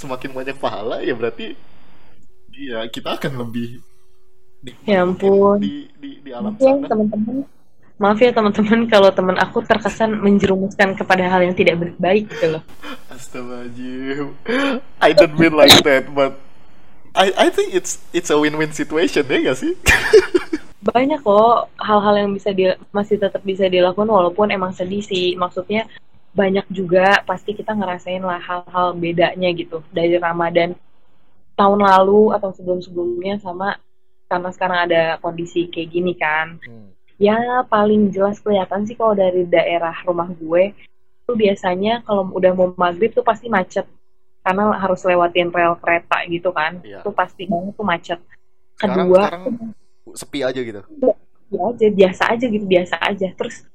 semakin 0.00 0.30
banyak 0.32 0.56
pahala 0.58 1.04
ya 1.04 1.12
berarti 1.12 1.54
ya 2.54 2.86
kita 2.88 3.20
akan 3.20 3.46
lebih 3.46 3.84
di, 4.58 4.70
Ya 4.86 5.06
ampun. 5.06 5.62
di, 5.62 5.86
di, 5.98 6.10
di 6.22 6.30
alam 6.34 6.54
Maaf 6.54 6.60
ya 6.60 6.72
sana 6.74 6.86
teman-teman. 6.90 7.36
Maaf 7.98 8.18
ya 8.22 8.30
teman-teman 8.30 8.80
kalau 8.86 9.10
teman 9.10 9.36
aku 9.42 9.58
terkesan 9.66 10.18
menjerumuskan 10.22 10.94
kepada 10.94 11.26
hal 11.26 11.42
yang 11.42 11.54
tidak 11.54 11.78
baik 11.98 12.30
gitu 12.30 12.58
loh. 12.58 12.62
Astagfirullahaladzim 13.14 14.28
I 15.02 15.10
don't 15.14 15.34
mean 15.34 15.54
like 15.54 15.74
that 15.82 16.06
but 16.14 16.38
I 17.14 17.34
I 17.34 17.46
think 17.50 17.74
it's 17.74 17.98
it's 18.14 18.30
a 18.30 18.38
win-win 18.38 18.70
situation 18.70 19.26
ya 19.26 19.50
gak 19.50 19.58
sih 19.58 19.74
Banyak 20.88 21.26
kok 21.26 21.74
hal-hal 21.76 22.14
yang 22.22 22.30
bisa 22.32 22.54
di, 22.54 22.70
masih 22.94 23.18
tetap 23.18 23.42
bisa 23.42 23.66
dilakukan 23.66 24.08
walaupun 24.08 24.48
emang 24.54 24.70
sedih 24.72 25.02
sih. 25.02 25.34
Maksudnya 25.34 25.90
banyak 26.32 26.64
juga 26.70 27.18
pasti 27.26 27.50
kita 27.52 27.74
ngerasain 27.74 28.22
lah 28.22 28.38
hal-hal 28.38 28.94
bedanya 28.94 29.50
gitu 29.52 29.82
dari 29.90 30.14
Ramadan 30.16 30.78
tahun 31.58 31.82
lalu 31.82 32.30
atau 32.38 32.54
sebelum-sebelumnya 32.54 33.42
sama 33.42 33.74
karena 34.28 34.48
sekarang 34.52 34.78
ada 34.86 35.02
kondisi 35.18 35.66
kayak 35.72 35.88
gini 35.88 36.12
kan. 36.14 36.60
Hmm. 36.62 36.92
Ya 37.18 37.66
paling 37.66 38.14
jelas 38.14 38.38
kelihatan 38.38 38.86
sih 38.86 38.94
kalau 38.94 39.16
dari 39.16 39.42
daerah 39.48 39.96
rumah 40.06 40.30
gue 40.30 40.70
itu 41.24 41.32
biasanya 41.34 42.06
kalau 42.06 42.30
udah 42.30 42.52
mau 42.54 42.70
maghrib 42.78 43.10
tuh 43.10 43.26
pasti 43.26 43.50
macet 43.50 43.88
karena 44.46 44.70
harus 44.78 45.02
lewatin 45.02 45.50
rel 45.50 45.74
kereta 45.80 46.22
gitu 46.30 46.54
kan. 46.54 46.78
Iya. 46.84 47.02
Itu 47.02 47.10
pasti 47.10 47.48
banget 47.48 47.74
tuh 47.74 47.86
macet. 47.88 48.20
sekarang 48.78 49.10
Kedua, 49.10 49.22
sekarang 49.26 49.44
sepi 50.14 50.38
aja 50.46 50.60
gitu 50.62 50.78
ya 51.48 51.64
aja 51.64 51.86
biasa 51.88 52.22
aja 52.36 52.44
gitu 52.46 52.66
biasa 52.68 52.94
aja. 53.02 53.28
Terus 53.34 53.66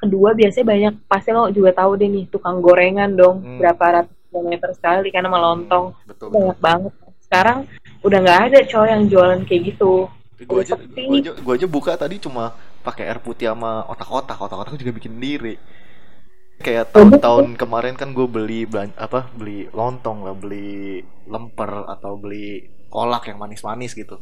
kedua 0.00 0.32
biasanya 0.32 0.66
banyak 0.66 0.94
pasti 1.04 1.28
lo 1.34 1.50
juga 1.52 1.76
tahu 1.76 2.00
deh 2.00 2.08
nih 2.08 2.24
tukang 2.32 2.64
gorengan 2.64 3.12
dong 3.12 3.44
Hmm. 3.44 3.58
berapa 3.60 3.84
ratus 4.00 4.16
kilometer 4.32 4.70
sekali 4.72 5.08
karena 5.12 5.28
melontong 5.28 5.92
Hmm, 5.92 6.08
betul 6.08 6.26
betul 6.32 6.40
banyak 6.40 6.58
banget. 6.64 6.92
Sekarang 7.26 7.58
udah 8.00 8.18
nggak 8.22 8.40
ada 8.48 8.58
cowok 8.64 8.88
yang 8.88 9.02
jualan 9.10 9.40
kayak 9.44 9.62
gitu. 9.74 10.06
gue 10.36 10.60
aja 10.60 10.76
gue 10.76 11.16
aja 11.16 11.32
gue 11.32 11.52
aja 11.56 11.64
buka 11.66 11.96
tadi 11.96 12.20
cuma 12.20 12.52
pakai 12.84 13.08
air 13.08 13.18
putih 13.18 13.48
sama 13.50 13.82
otak-otak. 13.88 14.36
Otak-otak 14.36 14.76
juga 14.76 14.92
bikin 14.94 15.16
diri 15.16 15.56
kayak 16.56 16.88
tahun-tahun 16.88 17.56
kemarin 17.56 17.96
kan 17.96 18.12
gue 18.12 18.24
beli 18.24 18.64
belan- 18.64 18.96
apa 18.96 19.28
beli 19.32 19.68
lontong 19.72 20.24
lah 20.24 20.32
beli 20.32 21.00
lemper 21.24 21.84
atau 21.84 22.16
beli 22.16 22.64
kolak 22.88 23.28
yang 23.28 23.36
manis-manis 23.36 23.92
gitu. 23.92 24.20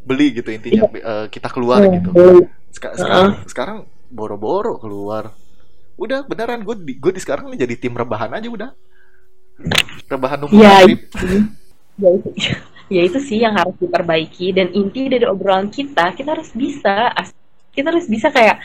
Beli 0.00 0.32
gitu 0.32 0.48
intinya 0.48 0.88
eh, 0.90 1.26
kita 1.28 1.48
keluar 1.48 1.84
Iya, 1.84 2.00
gitu. 2.00 2.10
Seka- 2.72 2.96
sekarang 2.96 3.30
sekarang 3.46 3.78
boro-boro 4.08 4.80
keluar. 4.80 5.36
Udah 6.00 6.24
beneran 6.24 6.64
gue 6.64 6.72
di 6.80 6.96
gue 6.96 7.12
di 7.12 7.20
sekarang 7.20 7.52
nih 7.52 7.68
jadi 7.68 7.74
tim 7.76 7.92
rebahan 7.92 8.32
aja 8.32 8.48
udah. 8.48 8.70
Rebahan 10.08 10.40
umum. 10.48 10.56
Ya. 10.56 10.88
Ya 12.00 12.10
itu, 12.16 12.28
ya 12.96 13.00
itu 13.04 13.18
sih 13.20 13.38
yang 13.44 13.54
harus 13.54 13.76
diperbaiki. 13.76 14.56
Dan 14.56 14.72
inti 14.72 15.06
dari 15.12 15.28
obrolan 15.28 15.68
kita 15.68 16.16
kita 16.16 16.34
harus 16.34 16.50
bisa 16.56 17.12
kita 17.70 17.92
harus 17.92 18.08
bisa 18.08 18.32
kayak 18.32 18.58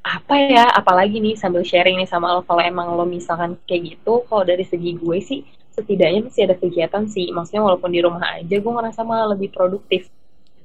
apa 0.00 0.34
ya 0.36 0.64
apalagi 0.72 1.20
nih 1.20 1.36
sambil 1.36 1.60
sharing 1.60 2.00
nih 2.00 2.08
sama 2.08 2.32
lo 2.32 2.40
kalau 2.40 2.64
emang 2.64 2.96
lo 2.96 3.04
misalkan 3.04 3.60
kayak 3.68 3.94
gitu 3.94 4.24
kalau 4.24 4.48
dari 4.48 4.64
segi 4.64 4.96
gue 4.96 5.18
sih 5.20 5.44
setidaknya 5.80 6.20
masih 6.26 6.42
ada 6.50 6.56
kegiatan 6.58 7.04
sih. 7.08 7.30
Maksudnya 7.32 7.62
walaupun 7.64 7.90
di 7.90 8.00
rumah 8.02 8.22
aja 8.36 8.56
gue 8.60 8.72
ngerasa 8.72 9.00
malah 9.06 9.32
lebih 9.32 9.50
produktif 9.54 10.10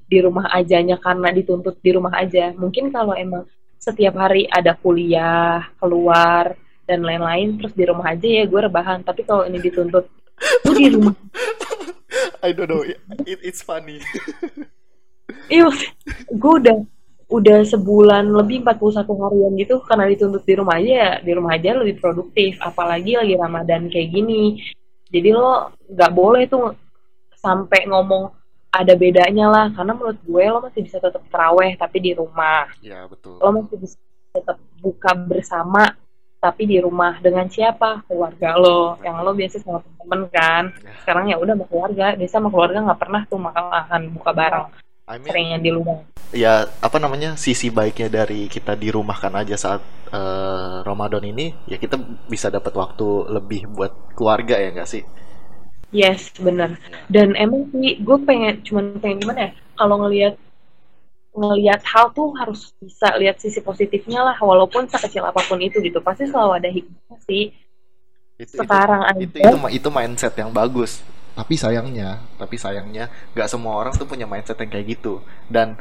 di 0.05 0.21
rumah 0.21 0.53
ajanya 0.53 1.01
karena 1.01 1.31
dituntut 1.31 1.79
di 1.79 1.91
rumah 1.95 2.13
aja. 2.17 2.51
Mungkin 2.53 2.91
kalau 2.91 3.15
emang 3.15 3.47
setiap 3.79 4.17
hari 4.17 4.49
ada 4.49 4.73
kuliah 4.73 5.61
keluar 5.77 6.57
dan 6.85 7.01
lain-lain 7.01 7.57
terus 7.57 7.73
di 7.73 7.83
rumah 7.85 8.13
aja 8.13 8.27
ya 8.27 8.43
gue 8.45 8.61
rebahan. 8.65 9.01
Tapi 9.01 9.21
kalau 9.23 9.47
ini 9.47 9.57
dituntut 9.61 10.05
gue 10.65 10.75
di 10.75 10.89
rumah 10.93 11.15
I 12.45 12.53
don't 12.53 12.69
know. 12.69 12.85
It, 12.85 13.41
it's 13.41 13.65
funny. 13.65 13.97
Iya, 15.49 15.65
gue 16.29 16.53
udah 16.61 16.77
udah 17.25 17.65
sebulan 17.65 18.29
lebih 18.29 18.61
41 18.61 19.01
harian 19.01 19.51
gitu 19.57 19.81
karena 19.81 20.05
dituntut 20.05 20.45
di 20.45 20.53
rumah 20.53 20.77
aja 20.77 20.93
ya 20.93 21.11
di 21.25 21.31
rumah 21.33 21.57
aja 21.57 21.73
lebih 21.73 21.97
produktif 21.97 22.61
apalagi 22.61 23.17
lagi 23.17 23.33
Ramadan 23.33 23.89
kayak 23.89 24.13
gini. 24.13 24.61
Jadi 25.09 25.33
lo 25.33 25.73
nggak 25.89 26.11
boleh 26.13 26.45
tuh 26.45 26.77
sampai 27.33 27.89
ngomong 27.89 28.29
ada 28.69 28.93
bedanya 28.93 29.49
lah 29.49 29.65
karena 29.73 29.97
menurut 29.97 30.19
gue 30.21 30.43
lo 30.45 30.59
masih 30.61 30.81
bisa 30.85 31.01
tetap 31.01 31.25
teraweh 31.33 31.73
tapi 31.73 31.97
di 31.97 32.11
rumah. 32.13 32.69
Ya 32.85 33.09
betul. 33.09 33.41
Lo 33.41 33.49
masih 33.49 33.77
bisa 33.81 33.97
tetap 34.29 34.61
buka 34.77 35.17
bersama 35.17 35.97
tapi 36.45 36.69
di 36.69 36.77
rumah 36.77 37.17
dengan 37.17 37.49
siapa? 37.49 38.05
Keluarga 38.05 38.53
lo. 38.53 39.01
Yang 39.01 39.15
lo 39.25 39.31
biasa 39.33 39.55
sama 39.65 39.79
temen 39.81 40.21
kan. 40.29 40.63
Ya. 40.69 40.93
sekarang 41.01 41.25
ya 41.33 41.35
udah 41.41 41.53
sama 41.57 41.65
keluarga. 41.65 42.05
Biasa 42.13 42.33
sama 42.37 42.49
keluarga 42.53 42.77
nggak 42.85 43.01
pernah 43.01 43.21
tuh 43.25 43.39
makan 43.41 43.65
makan 43.73 44.01
buka 44.13 44.31
bareng. 44.37 44.67
I 45.05 45.17
mean 45.17 45.29
seringnya 45.29 45.59
di 45.61 45.69
luar 45.73 46.01
ya 46.33 46.65
apa 46.81 46.97
namanya 46.97 47.37
sisi 47.37 47.69
baiknya 47.69 48.09
dari 48.09 48.49
kita 48.49 48.73
dirumahkan 48.73 49.33
aja 49.37 49.55
saat 49.55 49.81
eh, 50.09 50.77
Ramadan 50.81 51.21
ini 51.21 51.53
ya 51.69 51.77
kita 51.77 51.95
bisa 52.25 52.49
dapat 52.49 52.73
waktu 52.73 53.29
lebih 53.29 53.69
buat 53.69 54.15
keluarga 54.17 54.57
ya 54.57 54.73
nggak 54.73 54.89
sih? 54.89 55.03
Yes, 55.95 56.33
bener. 56.35 56.75
Dan 57.07 57.39
emang 57.39 57.71
sih, 57.71 57.95
gue 58.03 58.17
pengen, 58.27 58.59
cuman 58.67 58.99
pengen 58.99 59.23
gimana 59.23 59.39
ya? 59.47 59.51
Kalau 59.79 59.95
ngelihat 60.03 60.35
ngelihat 61.35 61.83
hal 61.83 62.15
tuh 62.15 62.31
harus 62.39 62.71
bisa 62.79 63.11
lihat 63.19 63.37
sisi 63.43 63.59
positifnya 63.59 64.23
lah, 64.23 64.37
walaupun 64.39 64.87
sekecil 64.87 65.27
apa 65.27 65.43
pun 65.43 65.59
itu 65.59 65.83
gitu. 65.83 65.99
Pasti 65.99 66.25
selalu 66.31 66.51
ada 66.63 66.69
hikmahnya 66.71 67.19
sih. 67.27 67.51
itu 68.35 68.59
Sekarang 68.59 69.07
itu, 69.15 69.39
aja, 69.39 69.47
itu 69.47 69.47
itu 69.47 69.57
itu 69.79 69.89
mindset 69.91 70.33
yang 70.39 70.51
bagus. 70.51 71.03
Tapi 71.35 71.55
sayangnya 71.59 72.23
tapi 72.39 72.55
sayangnya 72.55 73.11
nggak 73.35 73.47
semua 73.51 73.75
orang 73.75 73.95
tuh 73.95 74.07
punya 74.07 74.23
mindset 74.27 74.59
yang 74.59 74.71
kayak 74.71 74.87
gitu. 74.99 75.23
Dan 75.51 75.75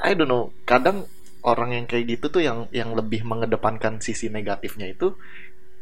I 0.00 0.16
don't 0.16 0.28
know 0.28 0.52
kadang 0.64 1.04
orang 1.44 1.76
yang 1.76 1.84
kayak 1.84 2.16
gitu 2.16 2.32
tuh 2.32 2.42
yang 2.44 2.68
yang 2.72 2.96
lebih 2.96 3.24
mengedepankan 3.24 4.00
sisi 4.00 4.32
negatifnya 4.32 4.88
itu 4.88 5.16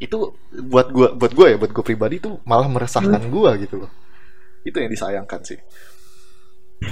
itu 0.00 0.34
buat 0.70 0.90
gua 0.90 1.12
buat 1.14 1.32
gua 1.36 1.46
ya 1.52 1.56
buat 1.60 1.70
gua 1.70 1.84
pribadi 1.84 2.18
tuh 2.18 2.42
malah 2.42 2.66
meresahkan 2.66 3.22
gua 3.30 3.54
gitu 3.58 3.86
loh. 3.86 3.90
Itu 4.66 4.78
yang 4.82 4.90
disayangkan 4.90 5.40
sih 5.46 5.58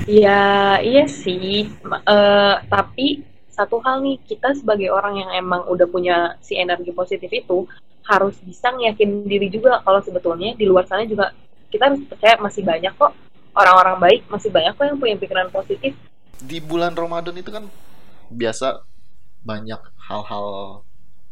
ya 0.06 0.78
iya 0.80 1.04
sih. 1.08 1.68
Eh, 1.84 2.54
tapi 2.68 3.24
satu 3.48 3.82
hal 3.82 4.04
nih, 4.06 4.22
kita 4.22 4.54
sebagai 4.54 4.92
orang 4.94 5.18
yang 5.18 5.30
emang 5.34 5.66
udah 5.66 5.90
punya 5.90 6.38
si 6.38 6.54
energi 6.54 6.94
positif 6.94 7.28
itu 7.32 7.66
harus 8.06 8.38
bisa 8.40 8.72
ngeyakin 8.72 9.26
diri 9.28 9.52
juga 9.52 9.84
kalau 9.84 10.00
sebetulnya 10.00 10.56
di 10.56 10.64
luar 10.64 10.88
sana 10.88 11.04
juga 11.04 11.34
kita 11.68 11.92
harus 11.92 12.00
percaya 12.08 12.40
masih 12.40 12.64
banyak 12.64 12.94
kok 12.96 13.12
orang-orang 13.52 13.96
baik, 14.00 14.20
masih 14.32 14.48
banyak 14.48 14.72
kok 14.72 14.86
yang 14.86 14.96
punya 14.96 15.16
pikiran 15.20 15.50
positif 15.52 15.92
di 16.38 16.62
bulan 16.62 16.94
Ramadan 16.94 17.34
itu 17.34 17.50
kan 17.50 17.66
biasa 18.30 18.86
banyak 19.42 19.80
hal-hal 20.06 20.46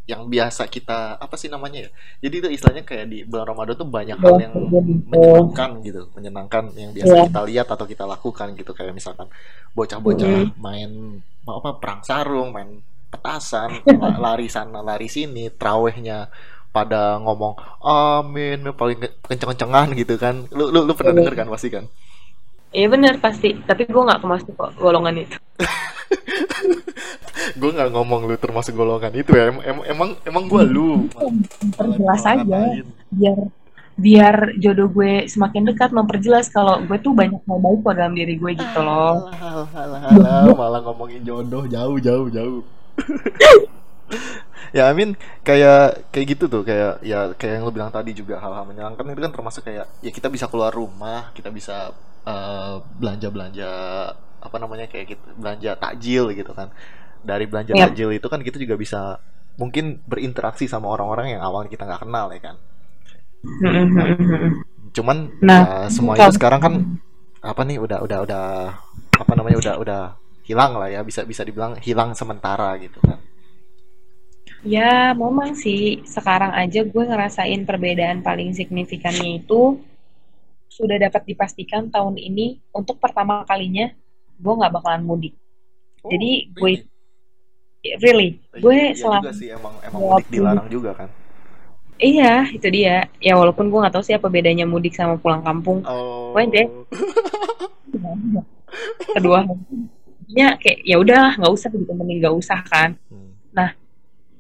yang 0.07 0.31
biasa 0.31 0.71
kita 0.71 1.19
apa 1.19 1.35
sih 1.35 1.51
namanya 1.51 1.87
ya? 1.87 1.91
Jadi 2.23 2.35
itu 2.39 2.49
istilahnya 2.55 2.87
kayak 2.87 3.07
di 3.07 3.19
bulan 3.27 3.47
Ramadan 3.51 3.75
tuh 3.75 3.89
banyak 3.91 4.15
hal 4.17 4.35
yang 4.39 4.55
menyenangkan 5.11 5.71
gitu 5.83 6.01
menyenangkan 6.15 6.65
yang 6.75 6.95
biasa 6.95 7.13
Iya. 7.13 7.23
kita 7.27 7.41
lihat 7.43 7.67
atau 7.69 7.85
kita 7.85 8.05
lakukan 8.07 8.55
gitu. 8.55 8.71
Kayak 8.71 8.95
misalkan 8.95 9.27
bocah-bocah 9.75 10.55
main 10.57 10.91
apa 11.43 11.71
perang 11.79 12.01
sarung 12.03 12.51
main 12.51 12.79
petasan 13.07 13.83
la- 14.03 14.19
lari 14.19 14.47
sana 14.47 14.79
lari 14.81 15.07
sini 15.07 15.51
trawehnya 15.51 16.31
pada 16.71 17.17
ngomong 17.19 17.55
amin 17.81 18.63
paling 18.75 18.99
ke- 19.03 19.17
kenceng-kencengan 19.27 19.91
gitu 19.95 20.15
kan. 20.17 20.47
Lu 20.55 20.71
lu, 20.71 20.87
lu 20.87 20.93
pernah 20.95 21.13
Iya. 21.15 21.19
denger 21.27 21.35
kan? 21.35 21.47
Pasti 21.51 21.69
kan? 21.69 21.85
Iya 22.71 22.87
bener 22.93 23.15
pasti, 23.19 23.57
tapi 23.65 23.87
gue 23.87 24.03
nggak 24.05 24.21
termasuk 24.21 24.53
kok 24.53 24.71
golongan 24.77 25.19
itu. 25.19 25.35
gue 27.55 27.71
nggak 27.71 27.91
ngomong 27.95 28.27
lu 28.27 28.35
termasuk 28.35 28.75
golongan 28.75 29.13
itu 29.15 29.31
ya. 29.31 29.53
Em- 29.53 29.63
em- 29.63 29.87
emang 29.93 30.11
emang 30.27 30.45
gue 30.51 30.63
lu. 30.67 31.07
Memperjelas 31.63 32.23
Malah 32.25 32.35
aja, 32.35 32.43
ngatain. 32.43 32.87
biar 33.13 33.39
biar 33.97 34.37
jodoh 34.61 34.93
gue 34.93 35.25
semakin 35.25 35.73
dekat 35.73 35.89
memperjelas 35.89 36.53
kalau 36.53 36.85
gue 36.85 36.99
tuh 37.01 37.17
banyak 37.17 37.41
mau 37.49 37.57
baik 37.57 37.81
kok 37.81 37.95
dalam 37.97 38.13
diri 38.13 38.35
gue 38.37 38.53
gitu 38.53 38.81
loh. 38.83 39.31
Malah 40.53 40.81
ngomongin 40.85 41.23
jodoh 41.23 41.65
jauh 41.67 41.97
jauh 42.01 42.29
jauh. 42.33 42.61
Ya 44.75 44.91
Amin 44.93 45.15
kayak 45.47 46.11
kayak 46.13 46.27
gitu 46.37 46.45
tuh. 46.51 46.63
Kayak 46.67 47.01
ya 47.01 47.33
kayak 47.39 47.59
yang 47.59 47.65
lu 47.65 47.73
bilang 47.73 47.89
tadi 47.89 48.13
juga 48.13 48.37
hal-hal 48.43 48.67
menyenangkan 48.67 49.09
itu 49.09 49.23
kan 49.23 49.33
termasuk 49.33 49.63
kayak 49.65 49.87
ya 50.03 50.11
kita 50.13 50.29
bisa 50.29 50.51
keluar 50.51 50.75
rumah 50.75 51.31
kita 51.33 51.49
bisa 51.49 51.95
belanja 52.99 53.31
belanja 53.31 53.71
apa 54.43 54.57
namanya 54.59 54.87
kayak 54.91 55.15
gitu 55.15 55.23
belanja 55.39 55.79
takjil 55.79 56.31
gitu 56.35 56.51
kan 56.55 56.71
dari 57.25 57.45
belanja 57.49 57.73
Yap. 57.73 57.93
takjil 57.93 58.11
itu 58.17 58.27
kan 58.27 58.41
kita 58.43 58.57
juga 58.61 58.75
bisa 58.77 59.01
mungkin 59.57 60.05
berinteraksi 60.05 60.69
sama 60.69 60.93
orang-orang 60.93 61.39
yang 61.39 61.43
awalnya 61.43 61.73
kita 61.73 61.89
nggak 61.89 62.03
kenal 62.05 62.29
ya 62.29 62.41
kan? 62.45 62.57
Cuman 64.93 65.17
Nah, 65.45 65.87
ya, 65.87 65.93
semua 65.93 66.15
kalau- 66.17 66.33
itu 66.33 66.37
sekarang 66.41 66.61
kan 66.61 66.75
apa 67.41 67.63
nih 67.63 67.79
udah 67.79 67.99
udah 68.03 68.19
udah 68.27 68.45
apa 69.17 69.33
namanya 69.37 69.57
udah 69.61 69.75
udah 69.81 70.03
hilang 70.47 70.79
lah 70.79 70.89
ya 70.91 71.01
bisa 71.03 71.23
bisa 71.27 71.43
dibilang 71.43 71.79
hilang 71.81 72.13
sementara 72.17 72.75
gitu 72.81 72.99
kan. 73.03 73.19
Ya, 74.67 75.15
memang 75.15 75.55
sih. 75.55 76.03
Sekarang 76.03 76.51
aja 76.51 76.83
gue 76.83 77.05
ngerasain 77.07 77.63
perbedaan 77.63 78.25
paling 78.25 78.51
signifikannya 78.51 79.43
itu 79.45 79.79
sudah 80.67 80.99
dapat 80.99 81.23
dipastikan 81.25 81.89
tahun 81.89 82.19
ini 82.19 82.61
untuk 82.75 82.99
pertama 82.99 83.47
kalinya 83.47 83.89
gue 84.37 84.53
nggak 84.59 84.73
bakalan 84.75 85.03
mudik. 85.07 85.35
Oh, 86.03 86.11
Jadi 86.11 86.51
gue 86.53 86.73
really? 88.03 88.39
really 88.43 88.63
gue 88.63 88.75
Iya 88.75 88.93
juga 88.93 89.01
selama 89.01 89.33
sih 89.33 89.49
emang 89.53 89.75
emang 89.83 90.01
Iya, 90.01 90.11
mudik 90.11 90.29
dilarang 90.33 90.69
juga 90.69 90.91
kan. 90.95 91.09
Iya 91.97 92.35
itu 92.53 92.69
dia. 92.69 92.97
Ya 93.23 93.35
walaupun 93.41 93.73
gue 93.73 93.79
nggak 93.81 93.95
tahu 93.97 94.05
sih 94.05 94.15
apa 94.17 94.29
bedanya 94.29 94.69
mudik 94.69 94.93
sama 94.93 95.17
pulang 95.17 95.41
kampung. 95.41 95.81
Oh. 95.87 96.37
Deh. 96.37 96.69
kedua 99.17 99.41
ya 100.29 100.53
kayak 100.61 100.85
ya 100.85 101.01
udah 101.01 101.39
nggak 101.41 101.53
usah 101.55 101.73
gitu 101.73 101.93
mending 101.97 102.21
nggak 102.21 102.37
usah 102.37 102.61
kan. 102.67 102.93
Hmm. 103.09 103.73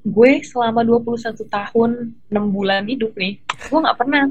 gue 0.07 0.38
selama 0.47 0.87
21 0.87 1.35
tahun 1.50 1.91
6 2.31 2.55
bulan 2.55 2.87
hidup 2.87 3.11
nih 3.19 3.43
gue 3.43 3.79
nggak 3.83 3.99
pernah 3.99 4.31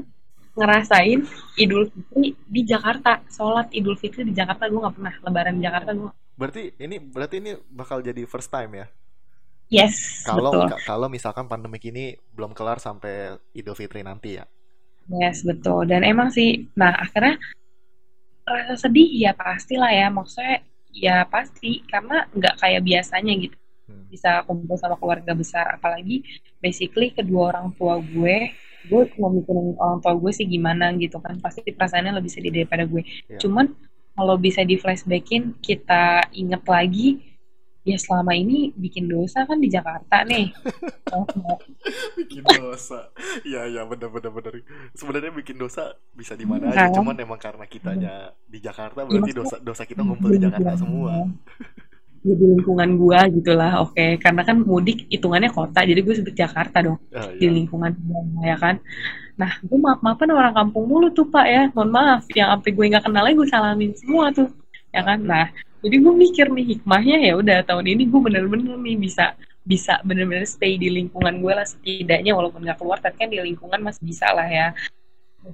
ngerasain 0.56 1.20
Idul 1.60 1.92
Fitri 1.92 2.32
di 2.48 2.64
Jakarta. 2.64 3.20
Sholat 3.28 3.68
Idul 3.76 3.98
Fitri 4.00 4.24
di 4.24 4.32
Jakarta 4.32 4.72
gue 4.72 4.80
nggak 4.80 4.96
pernah. 4.96 5.14
Lebaran 5.20 5.60
di 5.60 5.62
Jakarta 5.68 5.92
gue 5.92 6.10
berarti 6.36 6.76
ini 6.76 7.00
berarti 7.00 7.40
ini 7.40 7.56
bakal 7.72 8.04
jadi 8.04 8.28
first 8.28 8.52
time 8.52 8.84
ya 8.84 8.86
yes 9.68 10.22
kalau 10.26 10.50
betul. 10.54 10.68
ka- 10.74 10.82
kalau 10.86 11.06
misalkan 11.10 11.46
pandemik 11.50 11.82
ini 11.86 12.14
belum 12.34 12.54
kelar 12.54 12.78
sampai 12.78 13.34
Idul 13.52 13.74
Fitri 13.74 14.02
nanti 14.06 14.38
ya? 14.38 14.44
Yes 15.06 15.46
betul. 15.46 15.86
Dan 15.86 16.02
emang 16.02 16.34
sih 16.34 16.66
nah 16.74 16.90
akhirnya 16.94 17.38
rasa 18.46 18.74
sedih 18.86 19.06
ya 19.06 19.32
pastilah 19.34 19.90
ya. 19.90 20.06
Maksudnya 20.10 20.62
ya 20.90 21.16
pasti. 21.26 21.82
Karena 21.86 22.26
nggak 22.30 22.54
kayak 22.62 22.82
biasanya 22.82 23.32
gitu. 23.38 23.56
Hmm. 23.86 24.02
bisa 24.10 24.42
kumpul 24.50 24.74
sama 24.74 24.98
keluarga 24.98 25.30
besar. 25.30 25.78
Apalagi 25.78 26.26
basically 26.58 27.14
kedua 27.14 27.54
orang 27.54 27.70
tua 27.78 28.02
gue 28.02 28.50
gue 28.86 29.02
mau 29.18 29.30
mikirin 29.30 29.74
orang 29.78 29.98
tua 30.02 30.14
gue 30.18 30.32
sih 30.34 30.46
gimana 30.46 30.90
gitu 30.98 31.22
kan. 31.22 31.38
Pasti 31.38 31.62
perasaannya 31.70 32.18
lebih 32.18 32.30
sedih 32.30 32.50
daripada 32.50 32.82
gue. 32.82 33.02
Iya. 33.30 33.38
cuman 33.46 33.70
kalau 34.16 34.34
bisa 34.40 34.64
di 34.64 34.74
flashbackin 34.74 35.54
kita 35.60 36.32
inget 36.34 36.64
lagi 36.64 37.35
ya 37.86 37.94
selama 37.94 38.34
ini 38.34 38.74
bikin 38.74 39.06
dosa 39.06 39.46
kan 39.46 39.62
di 39.62 39.70
Jakarta 39.70 40.26
nih. 40.26 40.50
Bikin 42.18 42.42
dosa. 42.42 43.14
Iya 43.46 43.70
iya 43.70 43.82
bener 43.86 44.10
bener 44.10 44.34
bener. 44.34 44.52
Sebenarnya 44.98 45.30
bikin 45.30 45.54
dosa 45.54 45.94
bisa 46.10 46.34
di 46.34 46.42
mana 46.42 46.74
aja 46.74 46.90
Nah. 46.90 46.94
cuman 46.98 47.14
emang 47.22 47.38
karena 47.38 47.62
kitanya 47.70 48.34
di 48.42 48.58
Jakarta 48.58 49.06
berarti 49.06 49.22
maksudnya 49.22 49.38
dosa 49.38 49.56
dosa 49.62 49.82
kita 49.86 50.02
ngumpul 50.02 50.34
di 50.34 50.42
Jakarta 50.42 50.74
semua. 50.74 51.30
ya 52.26 52.34
di 52.34 52.46
lingkungan 52.58 52.98
gua 52.98 53.30
gitulah 53.30 53.72
oke. 53.86 54.18
Karena 54.18 54.42
kan 54.42 54.56
mudik 54.66 55.06
hitungannya 55.06 55.54
kota 55.54 55.86
jadi 55.86 56.02
gue 56.02 56.14
sebut 56.18 56.34
Jakarta 56.34 56.82
dong. 56.82 56.98
Ah, 57.14 57.30
di 57.38 57.46
iya. 57.46 57.54
lingkungan 57.54 57.94
gua 58.02 58.42
ya 58.42 58.56
kan. 58.58 58.82
Nah 59.38 59.52
gue 59.62 59.78
maaf 59.78 60.02
maafan 60.02 60.34
orang 60.34 60.58
kampung 60.58 60.90
mulu 60.90 61.14
tuh 61.14 61.30
pak 61.30 61.46
ya. 61.46 61.62
Mohon 61.70 61.90
maaf 61.94 62.22
yang 62.34 62.50
sampai 62.50 62.70
gue 62.74 62.84
nggak 62.90 63.04
kenal 63.06 63.26
gue 63.30 63.46
salamin 63.46 63.94
semua 63.94 64.34
tuh 64.34 64.50
ya 64.90 65.06
kan. 65.06 65.22
Nah 65.22 65.46
jadi 65.86 66.02
gue 66.02 66.14
mikir 66.18 66.46
nih 66.50 66.66
hikmahnya 66.74 67.16
ya 67.30 67.32
udah 67.38 67.62
tahun 67.62 67.86
ini 67.86 68.10
gue 68.10 68.18
bener-bener 68.18 68.74
nih 68.74 68.98
bisa 68.98 69.38
bisa 69.62 70.02
bener-bener 70.02 70.42
stay 70.42 70.74
di 70.74 70.90
lingkungan 70.90 71.38
gue 71.38 71.52
lah 71.54 71.62
setidaknya 71.62 72.34
walaupun 72.34 72.66
nggak 72.66 72.78
keluar 72.82 72.98
tapi 72.98 73.22
kan 73.22 73.30
di 73.30 73.38
lingkungan 73.38 73.78
masih 73.78 74.02
bisa 74.02 74.26
lah 74.34 74.50
ya. 74.50 74.74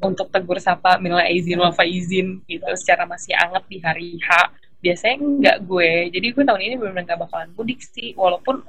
Untuk 0.00 0.32
tegur 0.32 0.56
sapa 0.56 0.96
minal 0.96 1.20
izin 1.28 1.60
wal 1.60 1.76
faizin 1.76 2.40
gitu 2.48 2.64
secara 2.80 3.04
masih 3.04 3.36
anget 3.36 3.60
di 3.68 3.76
hari 3.84 4.16
H 4.24 4.48
biasanya 4.80 5.16
enggak 5.20 5.56
gue. 5.68 5.92
Jadi 6.16 6.26
gue 6.32 6.44
tahun 6.48 6.60
ini 6.64 6.74
benar-benar 6.80 7.04
nggak 7.12 7.20
bakalan 7.28 7.48
mudik 7.52 7.84
sih 7.84 8.16
walaupun 8.16 8.64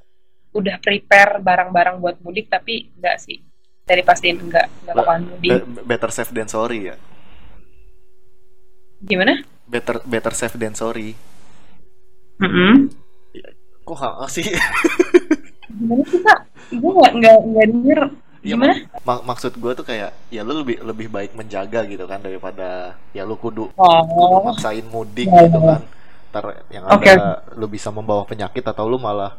udah 0.52 0.76
prepare 0.84 1.40
barang-barang 1.40 1.96
buat 2.04 2.20
mudik 2.28 2.52
tapi 2.52 2.92
enggak 3.00 3.24
sih. 3.24 3.40
Dari 3.88 4.04
pastiin 4.04 4.36
enggak 4.36 4.68
enggak 4.84 4.96
Be- 4.96 5.00
bakalan 5.00 5.24
mudik. 5.32 5.52
be- 5.64 5.84
better 5.88 6.12
safe 6.12 6.32
than 6.36 6.52
sorry 6.52 6.92
ya? 6.92 6.96
Gimana? 9.00 9.44
Better 9.64 10.04
better 10.04 10.36
safe 10.36 10.60
than 10.60 10.76
sorry 10.76 11.33
Mm-mm. 12.42 12.90
kok 13.84 13.98
ha 14.00 14.26
sih? 14.32 14.48
Gimana 15.68 16.04
sih 16.08 16.20
kak? 16.24 16.40
Gue 16.72 16.92
nggak 16.96 17.12
nggak 17.20 17.38
nggak 17.52 17.68
denger. 17.70 18.02
Iya, 18.44 18.60
gimana? 18.60 18.74
mak- 19.08 19.24
maksud 19.24 19.56
gue 19.56 19.72
tuh 19.72 19.86
kayak 19.88 20.12
ya 20.28 20.44
lu 20.44 20.64
lebih 20.64 20.84
lebih 20.84 21.08
baik 21.08 21.32
menjaga 21.36 21.88
gitu 21.88 22.04
kan 22.08 22.20
daripada 22.20 22.96
ya 23.16 23.24
lu 23.24 23.40
kudu 23.40 23.72
kudu 23.72 23.80
oh. 23.80 24.44
maksain 24.44 24.84
mudik 24.92 25.32
ya, 25.32 25.48
gitu 25.48 25.60
ya. 25.64 25.68
kan. 25.76 25.82
Ntar 26.32 26.44
yang 26.72 26.84
ada 26.88 27.44
lu 27.56 27.68
bisa 27.72 27.92
membawa 27.92 28.24
penyakit 28.28 28.64
atau 28.64 28.88
lu 28.88 29.00
malah 29.00 29.36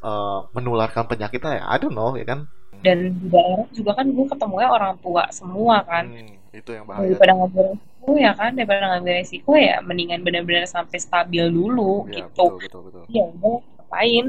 eh, 0.00 0.38
menularkan 0.52 1.08
penyakit 1.08 1.40
ya 1.40 1.64
I 1.64 1.76
don't 1.80 1.96
know 1.96 2.16
ya 2.16 2.24
kan? 2.28 2.48
Dan 2.78 3.18
di 3.18 3.26
daerah 3.26 3.66
juga 3.74 3.90
kan 3.98 4.06
gue 4.06 4.26
ketemunya 4.30 4.68
orang 4.70 4.94
tua 5.02 5.26
semua 5.34 5.82
kan. 5.82 6.06
Hmm, 6.06 6.37
itu 6.58 6.70
yang 6.74 6.84
bahaya 6.84 7.08
daripada 7.14 7.32
ngambil 7.38 7.62
resiko 7.72 8.10
ya 8.18 8.32
kan 8.34 8.50
daripada 8.54 8.84
ngambil 8.94 9.14
resiko 9.22 9.52
ya 9.54 9.76
mendingan 9.80 10.20
benar-benar 10.26 10.64
sampai 10.66 10.98
stabil 10.98 11.44
dulu 11.48 12.06
ya 12.10 12.26
gitu 12.26 12.58
betul 12.58 12.58
betul 12.58 12.80
betul 12.90 13.02
ya 13.08 13.24
udah 13.30 13.56
ngapain 13.62 14.26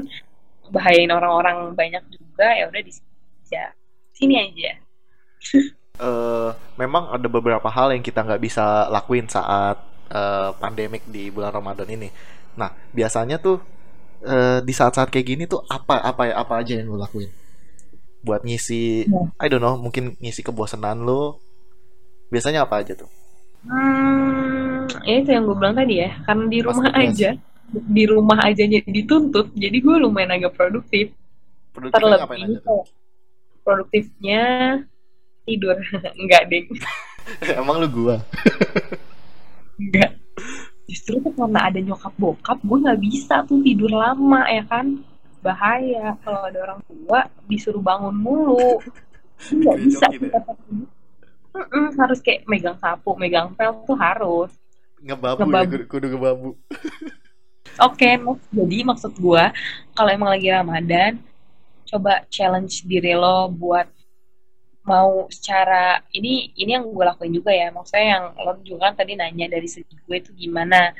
bahayain 0.70 1.10
orang-orang 1.10 1.74
banyak 1.74 2.04
juga 2.14 2.46
ya 2.54 2.70
udah 2.70 2.82
di 2.82 2.92
sini 2.94 3.10
aja 3.42 3.64
sini 4.14 4.34
aja 4.38 4.72
eh 6.06 6.50
memang 6.80 7.12
ada 7.12 7.28
beberapa 7.28 7.68
hal 7.68 7.92
yang 7.92 8.00
kita 8.00 8.24
nggak 8.24 8.40
bisa 8.40 8.88
lakuin 8.88 9.28
saat 9.28 9.90
eh, 10.10 10.50
pandemik 10.58 11.06
di 11.06 11.30
bulan 11.30 11.54
Ramadan 11.54 11.88
ini. 11.88 12.08
Nah, 12.58 12.70
biasanya 12.92 13.38
tuh 13.38 13.62
eh, 14.26 14.58
di 14.64 14.72
saat-saat 14.74 15.08
kayak 15.08 15.26
gini 15.26 15.44
tuh 15.46 15.62
apa 15.70 16.02
apa 16.02 16.22
ya 16.28 16.34
apa 16.42 16.54
aja 16.60 16.72
yang 16.76 16.92
lu 16.92 16.98
lakuin? 16.98 17.30
Buat 18.20 18.44
ngisi, 18.44 19.08
Ya. 19.08 19.20
I 19.40 19.48
don't 19.48 19.64
know, 19.64 19.80
mungkin 19.80 20.18
ngisi 20.20 20.44
kebosanan 20.44 21.04
lu. 21.08 21.40
Biasanya 22.30 22.62
apa 22.62 22.80
aja 22.80 22.94
tuh? 22.94 23.10
Hmm, 23.66 24.88
ya 25.04 25.20
itu 25.20 25.30
yang 25.34 25.44
gue 25.44 25.56
bilang 25.58 25.76
tadi 25.76 26.00
ya, 26.00 26.10
karena 26.24 26.44
di 26.48 26.58
rumah 26.64 26.90
aja, 26.96 27.30
di 27.68 28.04
rumah 28.08 28.38
aja 28.40 28.64
dituntut, 28.88 29.52
jadi 29.52 29.76
gue 29.76 29.96
lumayan 30.00 30.38
agak 30.38 30.56
produktif. 30.56 31.12
Ngapain 31.76 31.92
Terlebih 31.92 32.86
produktifnya 33.60 34.42
tidur, 35.44 35.76
enggak 36.20 36.42
deh, 36.48 36.64
Emang 37.60 37.82
lu 37.82 37.88
gua? 37.90 38.16
enggak. 39.76 40.16
Justru 40.88 41.22
tuh 41.22 41.30
karena 41.36 41.70
ada 41.70 41.78
nyokap 41.78 42.14
bokap, 42.18 42.58
gue 42.64 42.78
nggak 42.80 43.00
bisa 43.02 43.44
tuh 43.46 43.60
tidur 43.62 43.92
lama 43.92 44.42
ya 44.50 44.64
kan, 44.66 45.04
bahaya. 45.44 46.16
Kalau 46.24 46.46
ada 46.48 46.58
orang 46.64 46.80
tua 46.88 47.28
disuruh 47.46 47.82
bangun 47.82 48.16
mulu, 48.16 48.80
nggak 49.60 49.78
bisa. 49.84 50.06
Ya? 50.10 50.40
Mm-mm, 51.50 51.94
harus 51.98 52.18
kayak 52.22 52.46
megang 52.46 52.78
sapu, 52.78 53.14
megang 53.18 53.50
pel 53.58 53.82
tuh 53.82 53.98
harus. 53.98 54.50
Ngebabu 55.02 55.42
ya, 55.42 55.46
Ngebabu. 55.46 55.70
kudu, 55.70 55.84
kudu 55.88 56.06
ngebabu. 56.14 56.50
Oke, 57.86 58.18
Mas. 58.20 58.40
jadi 58.52 58.76
maksud 58.84 59.12
gua 59.16 59.54
kalau 59.96 60.10
emang 60.12 60.30
lagi 60.30 60.48
Ramadan, 60.52 61.22
coba 61.88 62.26
challenge 62.28 62.84
diri 62.84 63.16
lo 63.16 63.48
buat 63.48 63.88
mau 64.84 65.28
secara 65.28 66.02
ini 66.10 66.50
ini 66.56 66.70
yang 66.74 66.88
gue 66.88 67.04
lakuin 67.04 67.34
juga 67.34 67.52
ya. 67.54 67.70
Maksudnya 67.70 68.06
yang 68.16 68.24
lo 68.42 68.52
juga 68.64 68.90
kan 68.90 68.94
tadi 69.04 69.14
nanya 69.14 69.46
dari 69.50 69.68
segi 69.70 69.94
gue 69.94 70.16
itu 70.18 70.30
gimana 70.34 70.92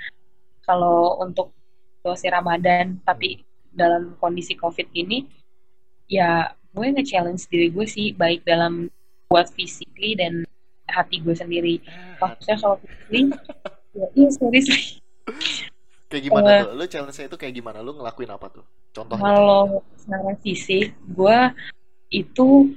kalau 0.62 1.18
untuk 1.20 1.52
situasi 2.00 2.30
Ramadan 2.30 3.02
tapi 3.02 3.42
dalam 3.70 4.14
kondisi 4.18 4.54
COVID 4.56 4.88
ini 4.94 5.26
ya 6.10 6.48
gue 6.70 6.86
nge-challenge 6.90 7.46
diri 7.50 7.68
gue 7.70 7.86
sih 7.86 8.14
baik 8.14 8.46
dalam 8.46 8.90
buat 9.30 9.46
physically 9.54 10.18
dan 10.18 10.42
hati 10.84 11.22
gue 11.22 11.32
sendiri. 11.32 11.78
Maksudnya 12.18 12.58
kalau 12.58 12.76
physically 12.82 13.30
ya 13.92 14.06
iya 14.12 14.28
seriously 14.28 14.82
Kayak 16.10 16.22
gimana 16.26 16.46
Eh. 16.48 16.60
tuh? 16.60 16.70
Lu 16.74 16.84
challenge-nya 16.84 17.26
itu 17.26 17.38
kayak 17.38 17.54
gimana? 17.54 17.78
Lu 17.78 17.94
ngelakuin 17.94 18.26
apa 18.28 18.50
tuh? 18.50 18.66
Contohnya. 18.90 19.22
Kalau 19.22 19.62
secara 19.94 20.34
fisik, 20.42 20.90
gue 21.06 21.38
itu 22.10 22.74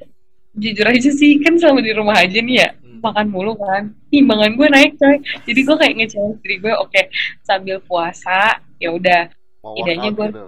jujur 0.54 0.86
aja 0.86 1.10
sih 1.10 1.42
kan 1.42 1.58
selama 1.58 1.82
di 1.82 1.90
rumah 1.92 2.14
aja 2.14 2.38
nih 2.38 2.62
ya 2.62 2.70
Hmm. 2.78 3.02
makan 3.02 3.26
mulu 3.26 3.58
kan 3.58 3.90
timbangan 4.08 4.54
gue 4.54 4.68
naik 4.70 4.94
coy 4.94 5.18
jadi 5.44 5.60
gue 5.66 5.76
kayak 5.76 5.94
nge-challenge 5.98 6.40
diri 6.40 6.62
gue 6.62 6.74
oke 6.78 7.02
sambil 7.42 7.82
puasa 7.82 8.62
ya 8.78 8.94
udah 8.94 9.34
idenya 9.74 10.14
gua- 10.14 10.30
gitu. 10.30 10.46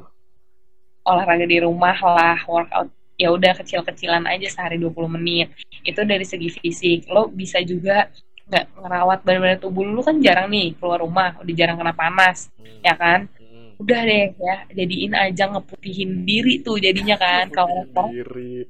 olahraga 1.02 1.50
di 1.50 1.58
rumah 1.58 1.98
lah 1.98 2.38
workout 2.46 2.94
ya 3.16 3.32
udah 3.32 3.56
kecil-kecilan 3.56 4.28
aja 4.28 4.48
sehari 4.52 4.76
20 4.80 4.92
menit 5.16 5.52
itu 5.88 6.02
dari 6.04 6.28
segi 6.28 6.50
fisik 6.52 7.08
lo 7.08 7.32
bisa 7.32 7.64
juga 7.64 8.12
nggak 8.46 8.66
ngerawat 8.78 9.20
benar-benar 9.26 9.58
tubuh 9.58 9.82
lu 9.88 10.06
kan 10.06 10.22
jarang 10.22 10.52
nih 10.52 10.78
keluar 10.78 11.02
rumah 11.02 11.34
udah 11.42 11.54
jarang 11.56 11.80
kena 11.80 11.94
panas 11.96 12.52
ya 12.84 12.94
kan 12.94 13.28
Hmm. 13.76 13.84
udah 13.84 14.02
deh 14.08 14.26
ya 14.36 14.56
jadiin 14.72 15.12
aja 15.16 15.52
ngeputihin 15.52 16.24
diri 16.24 16.64
tuh 16.64 16.80
jadinya 16.80 17.20
kan 17.20 17.52
kalau 17.52 17.84
Diri. 18.12 18.64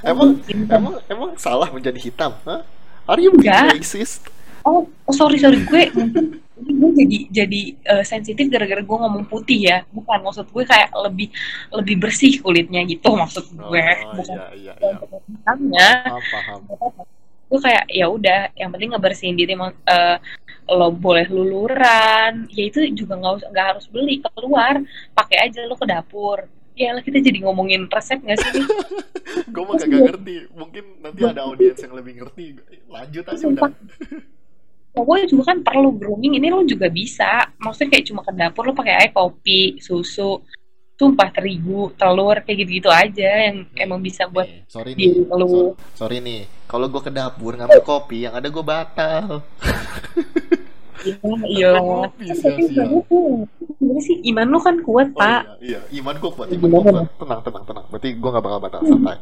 Emang 0.00 0.40
emang 0.48 0.94
emang 1.08 1.30
salah 1.36 1.68
menjadi 1.68 2.00
hitam? 2.00 2.32
Hah? 2.48 2.64
Are 3.08 3.20
you 3.20 3.34
being 3.36 3.52
racist? 3.52 4.24
Oh, 4.62 4.80
oh 4.86 5.14
sorry 5.14 5.36
sorry 5.36 5.58
gue 5.60 5.82
mungkin 5.92 6.38
gue 6.78 6.90
jadi 6.96 7.18
jadi 7.32 7.60
eh, 7.74 8.04
sensitif 8.04 8.46
gara-gara 8.46 8.78
gue 8.78 8.96
ngomong 8.96 9.26
putih 9.26 9.58
ya 9.60 9.82
bukan 9.88 10.22
maksud 10.22 10.46
gue 10.46 10.62
kayak 10.62 10.94
lebih 10.96 11.28
lebih 11.72 11.96
bersih 11.98 12.38
kulitnya 12.38 12.82
gitu 12.84 13.10
maksud 13.12 13.44
Oh, 13.52 13.68
gue 13.68 13.82
bukan 14.12 14.38
iya 14.38 14.46
iya 14.54 14.72
iya. 14.76 14.94
hitamnya 15.26 15.88
Paham 16.06 16.22
paham. 16.24 16.60
gue 17.48 17.60
kayak 17.60 17.84
ya 17.86 18.06
udah 18.06 18.40
yang 18.54 18.70
penting 18.70 18.90
ngebersihin 18.90 19.34
diri 19.34 19.52
mau- 19.52 19.74
eh, 19.74 20.16
lo 20.70 20.88
boleh 20.88 21.26
luluran 21.26 22.46
ya 22.48 22.62
itu 22.64 22.78
juga 22.94 23.18
nggak 23.18 23.32
usah 23.36 23.48
nggak 23.50 23.66
harus 23.74 23.84
beli 23.90 24.22
keluar 24.22 24.78
pakai 25.12 25.38
aja 25.42 25.66
lo 25.66 25.74
ke 25.74 25.84
dapur 25.84 26.46
ya 26.72 26.96
lah 26.96 27.02
kita 27.02 27.20
jadi 27.20 27.42
ngomongin 27.42 27.84
resep 27.86 28.22
nggak 28.22 28.38
sih 28.38 28.52
Gue 29.52 29.64
mah 29.64 29.76
kagak 29.76 30.00
ngerti. 30.02 30.36
Mungkin 30.52 30.84
nanti 31.00 31.20
ada 31.22 31.44
audiens 31.44 31.76
yang 31.76 31.92
lebih 31.92 32.20
ngerti. 32.20 32.56
Lanjut 32.88 33.24
aja 33.26 33.44
udah. 33.44 33.68
Pokoknya 34.92 35.24
juga 35.24 35.42
kan 35.52 35.64
perlu 35.64 35.96
grooming 35.96 36.36
ini 36.36 36.52
lo 36.52 36.60
juga 36.62 36.92
bisa. 36.92 37.48
Maksudnya 37.56 37.96
kayak 37.96 38.04
cuma 38.12 38.20
ke 38.20 38.32
dapur 38.36 38.68
lo 38.68 38.76
pakai 38.76 38.94
air 39.00 39.10
kopi, 39.10 39.80
susu, 39.80 40.44
tumpah 40.92 41.32
terigu, 41.32 41.96
telur 41.96 42.36
kayak 42.44 42.62
gitu-gitu 42.62 42.92
aja 42.92 43.48
yang 43.48 43.64
emang 43.74 43.98
bisa 43.98 44.28
buat 44.28 44.44
Nih, 44.44 44.68
sorry 44.68 44.92
diri 44.92 45.24
nih. 45.24 45.32
lo. 45.32 45.46
So- 45.48 45.74
sorry 45.96 46.20
nih. 46.20 46.44
Kalau 46.68 46.92
gue 46.92 47.00
ke 47.00 47.08
dapur 47.08 47.56
ngambil 47.56 47.80
kopi, 47.82 48.24
yang 48.24 48.36
ada 48.36 48.48
gue 48.48 48.64
batal. 48.64 49.40
Iya, 51.02 51.18
iya. 51.50 51.72
Kan 51.74 52.06
tapi 52.06 52.24
sebenarnya 52.30 53.00
tuh, 53.10 53.44
sebenarnya 53.58 54.02
sih 54.06 54.16
iman 54.30 54.46
lo 54.46 54.58
kan 54.62 54.76
kuat, 54.86 55.08
Oh 55.10 55.18
Pak. 55.18 55.40
iya, 55.58 55.80
iya. 55.82 55.98
Iman 55.98 56.14
gue 56.16 56.30
kuat, 56.30 56.46
Iya, 56.48 56.56
iman 56.60 56.68
gue 56.68 56.82
kuat. 56.84 57.06
Tenang, 57.18 57.40
tenang, 57.42 57.64
tenang. 57.66 57.84
Berarti 57.90 58.08
gue 58.14 58.28
gak 58.30 58.44
bakal 58.44 58.60
batal 58.60 58.80
santai. 58.86 59.18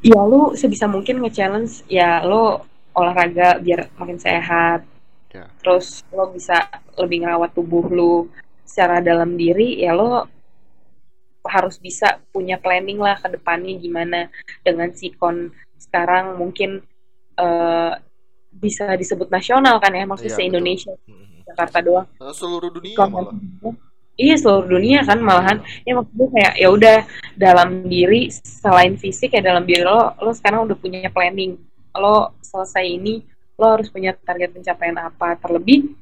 Ya 0.00 0.20
lo 0.24 0.56
sebisa 0.56 0.88
mungkin 0.88 1.20
nge-challenge 1.20 1.84
ya 1.86 2.24
lo 2.24 2.64
olahraga 2.92 3.58
biar 3.58 3.90
makin 3.94 4.18
sehat. 4.18 4.82
Ya. 5.30 5.46
Terus 5.62 6.02
lo 6.10 6.30
bisa 6.30 6.66
lebih 6.96 7.22
ngerawat 7.22 7.54
tubuh 7.54 7.86
lo 7.86 8.14
secara 8.62 8.98
dalam 8.98 9.34
diri 9.34 9.78
ya 9.78 9.90
lo 9.92 10.26
harus 11.40 11.76
bisa 11.76 12.20
punya 12.30 12.60
planning 12.60 13.00
lah 13.00 13.16
ke 13.16 13.30
depannya 13.30 13.74
gimana 13.74 14.28
dengan 14.60 14.92
sikon 14.92 15.48
sekarang 15.74 16.36
mungkin 16.36 16.84
eh, 17.34 17.92
bisa 18.52 18.92
disebut 18.92 19.30
nasional 19.30 19.78
kan 19.78 19.90
ya 19.90 20.04
maksudnya 20.04 20.30
Iya, 20.30 20.38
se-Indonesia 20.38 20.92
Mhm. 21.00 21.46
Jakarta 21.46 21.78
doang 21.80 22.06
Seluruh 22.30 22.68
dunia 22.68 22.94
Kalau 22.94 23.10
malah. 23.32 23.74
iya 24.14 24.34
seluruh 24.36 24.68
dunia 24.68 25.00
kan 25.00 25.18
malahan 25.18 25.58
ya 25.82 25.96
maksudnya 25.96 26.28
kayak 26.28 26.54
ya 26.58 26.68
udah 26.68 26.98
dalam 27.34 27.68
diri 27.88 28.28
selain 28.30 28.94
fisik 28.94 29.32
ya 29.32 29.40
dalam 29.40 29.64
diri 29.64 29.80
lo 29.80 30.12
lo 30.20 30.30
sekarang 30.30 30.68
udah 30.68 30.76
punya 30.76 31.08
planning 31.08 31.56
lo 31.96 32.36
selesai 32.44 32.84
ini 32.86 33.24
lo 33.60 33.76
harus 33.76 33.88
punya 33.92 34.16
target 34.16 34.56
pencapaian 34.56 34.96
apa 34.98 35.36
terlebih 35.36 35.92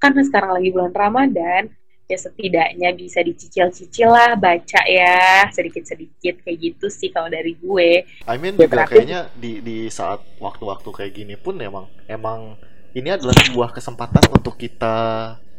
karena 0.00 0.20
sekarang 0.26 0.58
lagi 0.58 0.68
bulan 0.74 0.92
Ramadan 0.92 1.70
ya 2.04 2.18
setidaknya 2.20 2.92
bisa 2.92 3.24
dicicil-cicil 3.24 4.12
lah 4.12 4.36
baca 4.36 4.80
ya 4.84 5.48
sedikit-sedikit 5.48 6.44
kayak 6.44 6.58
gitu 6.60 6.86
sih 6.92 7.08
kalau 7.08 7.32
dari 7.32 7.56
gue. 7.56 8.04
I 8.28 8.36
mean 8.36 8.60
ya, 8.60 8.68
juga 8.68 8.84
kayaknya 8.84 9.32
di 9.32 9.64
di 9.64 9.88
saat 9.88 10.20
waktu-waktu 10.36 10.88
kayak 10.92 11.12
gini 11.16 11.34
pun 11.40 11.56
emang 11.56 11.88
emang 12.04 12.60
ini 12.92 13.08
adalah 13.08 13.32
sebuah 13.48 13.72
kesempatan 13.72 14.28
untuk 14.36 14.60
kita 14.60 14.96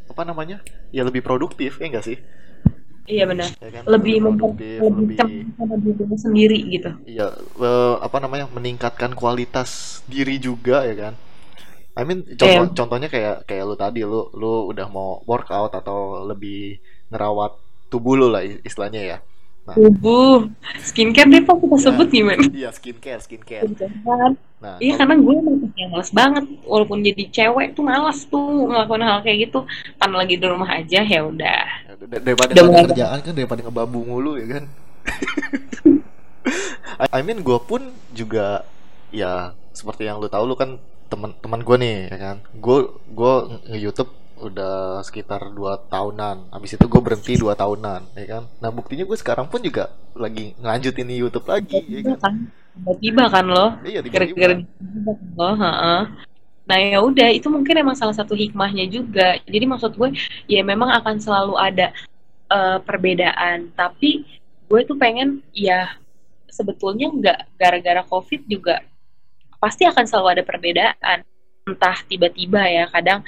apa 0.06 0.22
namanya 0.22 0.62
ya 0.94 1.02
lebih 1.02 1.26
produktif 1.26 1.82
ya 1.82 1.90
enggak 1.90 2.06
sih? 2.06 2.18
Iya 3.06 3.24
benar. 3.30 3.50
Ya 3.62 3.70
kan? 3.70 3.84
Lebih 3.86 4.16
produktif, 4.22 4.80
lebih 4.82 5.18
sama 5.56 5.76
diri 5.78 6.18
sendiri 6.18 6.60
gitu. 6.74 6.90
Iya, 7.06 7.28
uh, 7.62 8.02
apa 8.02 8.18
namanya 8.18 8.50
meningkatkan 8.50 9.14
kualitas 9.14 10.02
diri 10.10 10.42
juga 10.42 10.84
ya 10.86 10.98
kan 10.98 11.16
I 11.96 12.04
mean 12.04 12.28
contoh, 12.28 12.44
yeah. 12.44 12.76
contohnya 12.76 13.08
kayak 13.08 13.48
kayak 13.48 13.64
lu 13.64 13.76
tadi 13.80 14.04
lu 14.04 14.28
lu 14.36 14.68
udah 14.68 14.88
mau 14.92 15.24
workout 15.24 15.72
atau 15.72 16.28
lebih 16.28 16.84
ngerawat 17.08 17.56
tubuh 17.88 18.20
lu 18.20 18.28
lah 18.28 18.44
istilahnya 18.44 19.16
ya. 19.16 19.18
Nah, 19.66 19.82
tubuh 19.82 20.46
skincare 20.78 21.26
deh 21.26 21.42
pak 21.42 21.58
kita 21.58 21.74
nah, 21.74 21.82
sebut 21.82 22.08
gimana? 22.14 22.46
Iya 22.54 22.70
skincare 22.70 23.18
skincare. 23.18 23.66
Nah, 24.62 24.78
iya 24.78 24.94
karena 24.94 25.18
gue 25.18 25.36
yang 25.74 25.90
males 25.90 26.14
banget 26.14 26.46
walaupun 26.70 27.02
jadi 27.02 27.26
cewek 27.34 27.74
tuh 27.74 27.82
males 27.82 28.30
tuh 28.30 28.70
ngelakuin 28.70 29.02
hal 29.02 29.26
kayak 29.26 29.50
gitu 29.50 29.66
karena 29.98 30.16
lagi 30.22 30.38
di 30.38 30.46
rumah 30.46 30.70
aja 30.70 31.02
ya 31.02 31.20
udah. 31.26 31.66
Ya, 31.82 31.94
daripada 32.22 32.54
udah 32.62 32.86
kerjaan 32.94 33.20
kan 33.26 33.34
daripada 33.34 33.66
ngebabu 33.66 34.06
mulu 34.06 34.38
ya 34.38 34.46
kan. 34.54 34.64
I 37.18 37.26
mean 37.26 37.42
gue 37.42 37.58
pun 37.66 37.90
juga 38.14 38.70
ya 39.10 39.58
seperti 39.74 40.06
yang 40.06 40.22
lu 40.22 40.30
tahu 40.30 40.46
lu 40.46 40.54
kan 40.54 40.78
teman-teman 41.10 41.66
gue 41.66 41.78
nih 41.82 41.98
ya 42.14 42.18
kan 42.18 42.38
gue 42.54 42.78
gue 43.14 43.34
nge 43.70 43.78
YouTube 43.82 44.12
udah 44.40 45.00
sekitar 45.02 45.52
dua 45.56 45.80
tahunan. 45.88 46.52
Habis 46.52 46.76
itu 46.76 46.86
gue 46.86 47.02
berhenti 47.02 47.34
dua 47.40 47.56
tahunan 47.56 48.02
ya 48.20 48.26
kan? 48.40 48.44
Nah 48.60 48.70
buktinya 48.72 49.08
gue 49.08 49.18
sekarang 49.18 49.48
pun 49.48 49.64
juga 49.64 49.92
lagi 50.16 50.56
ngelanjutin 50.60 51.12
YouTube 51.12 51.48
lagi 51.48 51.80
ya 51.88 52.16
kan? 52.20 52.52
Tiba-tiba 52.76 53.24
kan? 53.32 53.46
Lo? 53.48 53.66
Iya 53.84 54.04
tiba-tiba. 54.04 54.66
Lo? 55.40 55.50
Nah 56.66 56.78
ya 56.82 57.00
udah 57.00 57.30
itu 57.30 57.48
mungkin 57.48 57.78
emang 57.78 57.96
salah 57.96 58.16
satu 58.16 58.36
hikmahnya 58.36 58.90
juga. 58.92 59.40
Jadi 59.48 59.66
maksud 59.70 59.96
gue 59.96 60.18
ya 60.52 60.62
memang 60.66 60.92
akan 61.00 61.16
selalu 61.22 61.56
ada 61.56 61.96
uh, 62.52 62.78
perbedaan. 62.84 63.72
Tapi 63.72 64.26
gue 64.68 64.82
tuh 64.84 64.98
pengen 65.00 65.46
ya 65.56 65.96
sebetulnya 66.52 67.12
nggak 67.12 67.40
gara-gara 67.60 68.02
covid 68.08 68.48
juga 68.48 68.82
pasti 69.62 69.88
akan 69.88 70.04
selalu 70.04 70.28
ada 70.40 70.44
perbedaan. 70.44 71.20
Entah 71.66 71.98
tiba-tiba 72.06 72.62
ya 72.68 72.86
kadang 72.92 73.26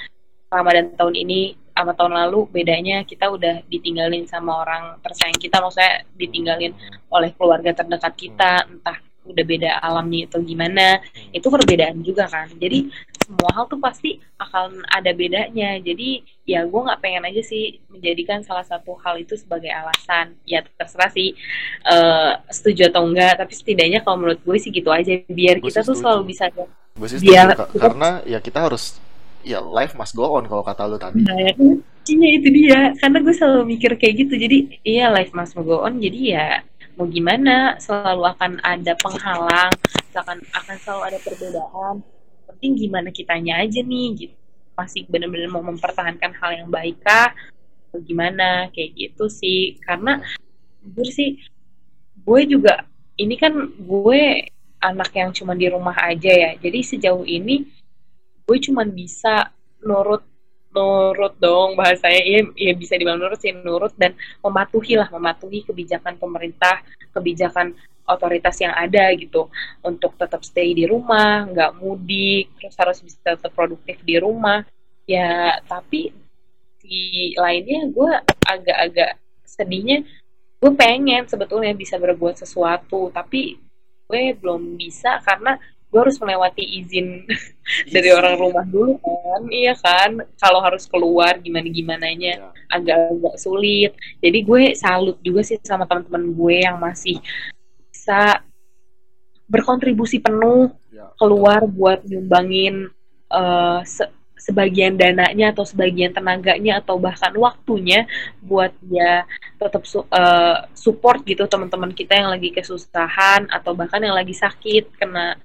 Ramadan 0.48 0.96
tahun 0.96 1.14
ini 1.14 1.40
sama 1.78 1.94
tahun 1.94 2.12
lalu 2.26 2.50
bedanya 2.50 3.06
kita 3.06 3.30
udah 3.30 3.62
ditinggalin 3.70 4.26
sama 4.26 4.64
orang 4.64 4.98
tersayang 5.04 5.38
kita. 5.38 5.62
Maksudnya 5.62 6.02
ditinggalin 6.18 6.72
oleh 7.12 7.30
keluarga 7.38 7.70
terdekat 7.70 8.14
kita 8.18 8.66
entah 8.66 8.98
udah 9.28 9.44
beda 9.44 9.70
alamnya 9.84 10.26
atau 10.26 10.40
gimana. 10.42 10.98
Itu 11.30 11.52
perbedaan 11.52 12.00
juga 12.02 12.26
kan. 12.26 12.48
Jadi 12.56 12.88
semua 13.20 13.52
hal 13.52 13.68
tuh 13.68 13.78
pasti 13.78 14.18
akan 14.40 14.88
ada 14.88 15.12
bedanya. 15.12 15.76
Jadi 15.78 16.24
ya 16.48 16.64
gue 16.64 16.80
nggak 16.80 16.98
pengen 16.98 17.28
aja 17.28 17.44
sih 17.44 17.78
menjadikan 17.92 18.40
salah 18.42 18.64
satu 18.64 18.96
hal 19.04 19.20
itu 19.20 19.36
sebagai 19.36 19.70
alasan. 19.70 20.34
Ya 20.48 20.64
terserah 20.64 21.12
sih 21.12 21.36
uh, 21.86 22.40
setuju 22.50 22.90
atau 22.90 23.06
enggak. 23.06 23.38
Tapi 23.38 23.52
setidaknya 23.54 24.00
kalau 24.02 24.24
menurut 24.24 24.40
gue 24.42 24.56
sih 24.58 24.72
gitu 24.74 24.90
aja. 24.90 25.14
Biar 25.30 25.62
gua 25.62 25.70
kita 25.70 25.86
tuh 25.86 25.94
selalu 25.94 26.34
bisa 26.34 26.50
gue 26.50 26.66
sih 27.06 27.22
biar 27.22 27.54
karena 27.78 28.26
ya 28.26 28.42
kita 28.42 28.58
harus 28.66 28.98
ya 29.48 29.64
life 29.64 29.96
must 29.96 30.12
go 30.12 30.36
on 30.36 30.44
kalau 30.44 30.60
kata 30.60 30.84
lu 30.84 31.00
tadi. 31.00 31.24
Nah, 31.24 31.32
ya, 31.40 31.56
itu 32.04 32.48
dia. 32.52 32.92
Karena 33.00 33.18
gue 33.24 33.32
selalu 33.32 33.62
mikir 33.64 33.96
kayak 33.96 34.14
gitu. 34.28 34.34
Jadi 34.36 34.58
iya 34.84 35.08
life 35.08 35.32
must 35.32 35.56
go 35.56 35.80
on. 35.88 35.96
Jadi 35.96 36.36
ya 36.36 36.60
mau 37.00 37.08
gimana? 37.08 37.80
Selalu 37.80 38.28
akan 38.36 38.60
ada 38.60 38.92
penghalang. 39.00 39.72
Akan 40.12 40.38
akan 40.52 40.76
selalu 40.84 41.02
ada 41.08 41.18
perbedaan. 41.24 41.94
Penting 42.52 42.72
gimana 42.76 43.08
kitanya 43.08 43.64
aja 43.64 43.80
nih 43.80 44.06
gitu. 44.28 44.36
Masih 44.76 45.08
benar-benar 45.08 45.48
mau 45.48 45.64
mempertahankan 45.64 46.36
hal 46.36 46.50
yang 46.64 46.68
baik 46.68 47.00
kah? 47.00 47.32
Atau 47.88 48.04
gimana? 48.04 48.68
Kayak 48.74 48.90
gitu 48.94 49.32
sih. 49.32 49.80
Karena 49.80 50.20
gue 50.84 51.08
sih 51.08 51.40
gue 52.18 52.40
juga 52.44 52.84
ini 53.16 53.34
kan 53.40 53.52
gue 53.78 54.22
anak 54.78 55.10
yang 55.10 55.30
cuma 55.34 55.54
di 55.54 55.66
rumah 55.70 55.94
aja 55.98 56.30
ya. 56.30 56.50
Jadi 56.58 56.78
sejauh 56.82 57.26
ini 57.26 57.77
gue 58.48 58.58
cuma 58.64 58.82
bisa 58.88 59.52
nurut 59.84 60.24
nurut 60.72 61.36
dong 61.36 61.76
bahasanya 61.76 62.22
ya, 62.24 62.40
ya 62.56 62.72
bisa 62.72 62.96
dibilang 62.96 63.20
nurut 63.20 63.36
sih 63.36 63.52
nurut 63.52 63.92
dan 64.00 64.16
mematuhi 64.40 64.96
lah 64.96 65.12
mematuhi 65.12 65.68
kebijakan 65.68 66.16
pemerintah 66.16 66.80
kebijakan 67.12 67.76
otoritas 68.08 68.56
yang 68.58 68.72
ada 68.72 69.12
gitu 69.12 69.52
untuk 69.84 70.16
tetap 70.16 70.40
stay 70.40 70.72
di 70.72 70.88
rumah, 70.88 71.44
nggak 71.44 71.76
mudik, 71.76 72.56
terus 72.56 72.74
harus 72.80 72.98
bisa 73.04 73.36
tetap 73.36 73.52
produktif 73.52 74.00
di 74.00 74.16
rumah. 74.16 74.64
Ya, 75.04 75.60
tapi 75.68 76.12
di 76.80 77.36
lainnya 77.36 77.84
gue 77.92 78.12
agak-agak 78.48 79.20
sedihnya 79.44 80.04
gue 80.58 80.72
pengen 80.74 81.28
sebetulnya 81.28 81.76
bisa 81.76 82.00
berbuat 82.00 82.40
sesuatu, 82.40 83.12
tapi 83.12 83.60
gue 84.08 84.22
belum 84.34 84.80
bisa 84.80 85.20
karena 85.20 85.60
gue 85.88 86.00
harus 86.04 86.20
melewati 86.20 86.64
izin 86.84 87.24
dari 87.94 88.12
orang 88.12 88.36
rumah 88.36 88.64
dulu 88.68 89.00
kan 89.00 89.42
iya 89.48 89.72
kan 89.72 90.20
kalau 90.36 90.60
harus 90.60 90.84
keluar 90.84 91.40
gimana 91.40 91.68
gimananya 91.68 92.32
ya. 92.36 92.50
agak-agak 92.68 93.34
sulit 93.40 93.92
jadi 94.20 94.38
gue 94.44 94.62
salut 94.76 95.16
juga 95.24 95.40
sih 95.40 95.56
sama 95.64 95.88
teman-teman 95.88 96.28
gue 96.36 96.56
yang 96.60 96.76
masih 96.76 97.16
bisa 97.88 98.44
berkontribusi 99.48 100.20
penuh 100.20 100.68
ya. 100.92 101.08
keluar 101.16 101.64
buat 101.64 102.04
nyumbangin 102.04 102.92
uh, 103.32 103.80
se 103.84 104.04
sebagian 104.38 104.94
dananya 104.94 105.50
atau 105.52 105.66
sebagian 105.66 106.14
tenaganya 106.14 106.80
atau 106.80 106.96
bahkan 106.96 107.34
waktunya 107.34 108.06
buat 108.40 108.70
ya 108.86 109.26
tetap 109.58 109.82
su 109.84 110.00
uh, 110.00 110.64
support 110.72 111.26
gitu 111.26 111.44
teman-teman 111.50 111.92
kita 111.92 112.16
yang 112.16 112.30
lagi 112.30 112.54
kesusahan 112.54 113.50
atau 113.50 113.74
bahkan 113.74 114.00
yang 114.00 114.14
lagi 114.14 114.32
sakit 114.32 114.94
kena 114.96 115.36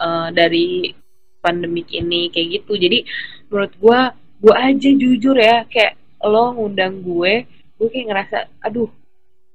uh, 0.00 0.32
dari 0.32 0.96
pandemik 1.38 1.92
ini 1.94 2.32
kayak 2.32 2.62
gitu. 2.62 2.74
Jadi 2.74 3.04
menurut 3.52 3.72
gue 3.78 4.00
gue 4.38 4.54
aja 4.54 4.90
jujur 4.90 5.36
ya 5.36 5.62
kayak 5.68 5.94
lo 6.24 6.56
ngundang 6.56 7.04
gue 7.04 7.46
gue 7.78 7.88
kayak 7.92 8.06
ngerasa 8.10 8.36
aduh 8.64 8.90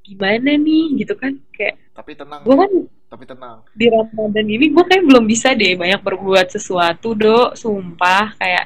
gimana 0.06 0.56
nih? 0.56 1.04
Gitu 1.04 1.14
kan 1.20 1.36
kayak 1.52 1.82
tapi 1.94 2.18
tenang 2.18 2.42
gue 2.42 2.56
kan 2.56 2.72
tapi 3.14 3.30
tenang 3.30 3.62
di 3.78 3.86
Ramadan 3.94 4.48
ini 4.50 4.74
gue 4.74 4.84
kayak 4.90 5.06
belum 5.06 5.30
bisa 5.30 5.54
deh 5.54 5.78
banyak 5.78 6.02
berbuat 6.02 6.50
sesuatu 6.50 7.14
do 7.14 7.54
sumpah 7.54 8.34
kayak 8.42 8.66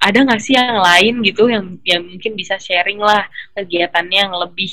ada 0.00 0.18
nggak 0.24 0.40
sih 0.40 0.56
yang 0.56 0.80
lain 0.80 1.20
gitu 1.20 1.52
yang 1.52 1.76
yang 1.84 2.00
mungkin 2.08 2.32
bisa 2.32 2.56
sharing 2.56 2.96
lah 2.96 3.28
kegiatannya 3.52 4.18
yang 4.24 4.32
lebih 4.32 4.72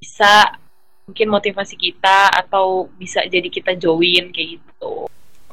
bisa 0.00 0.56
mungkin 1.04 1.28
motivasi 1.28 1.76
kita 1.76 2.32
atau 2.32 2.88
bisa 2.96 3.20
jadi 3.28 3.52
kita 3.52 3.76
join 3.76 4.32
kayak 4.32 4.56
gitu 4.56 5.04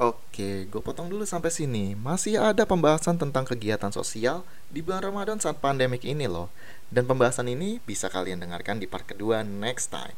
Oke, 0.02 0.66
gue 0.66 0.82
potong 0.82 1.06
dulu 1.06 1.22
sampai 1.22 1.52
sini. 1.52 1.94
Masih 1.94 2.34
ada 2.34 2.66
pembahasan 2.66 3.20
tentang 3.22 3.46
kegiatan 3.46 3.92
sosial 3.94 4.42
di 4.66 4.82
bulan 4.82 5.04
Ramadan 5.04 5.38
saat 5.38 5.62
pandemik 5.62 6.02
ini 6.02 6.26
loh. 6.26 6.50
Dan 6.90 7.06
pembahasan 7.06 7.46
ini 7.46 7.78
bisa 7.86 8.10
kalian 8.10 8.42
dengarkan 8.42 8.82
di 8.82 8.90
part 8.90 9.06
kedua 9.06 9.46
next 9.46 9.94
time. 9.94 10.16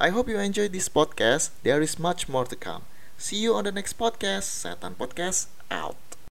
I 0.00 0.10
hope 0.10 0.28
you 0.28 0.38
enjoy 0.38 0.68
this 0.68 0.88
podcast. 0.88 1.50
There 1.64 1.82
is 1.82 1.98
much 1.98 2.28
more 2.28 2.44
to 2.46 2.54
come. 2.54 2.82
See 3.18 3.36
you 3.36 3.54
on 3.54 3.64
the 3.64 3.72
next 3.72 3.98
podcast. 3.98 4.46
Setan 4.46 4.94
Podcast 4.94 5.46
out. 5.70 6.07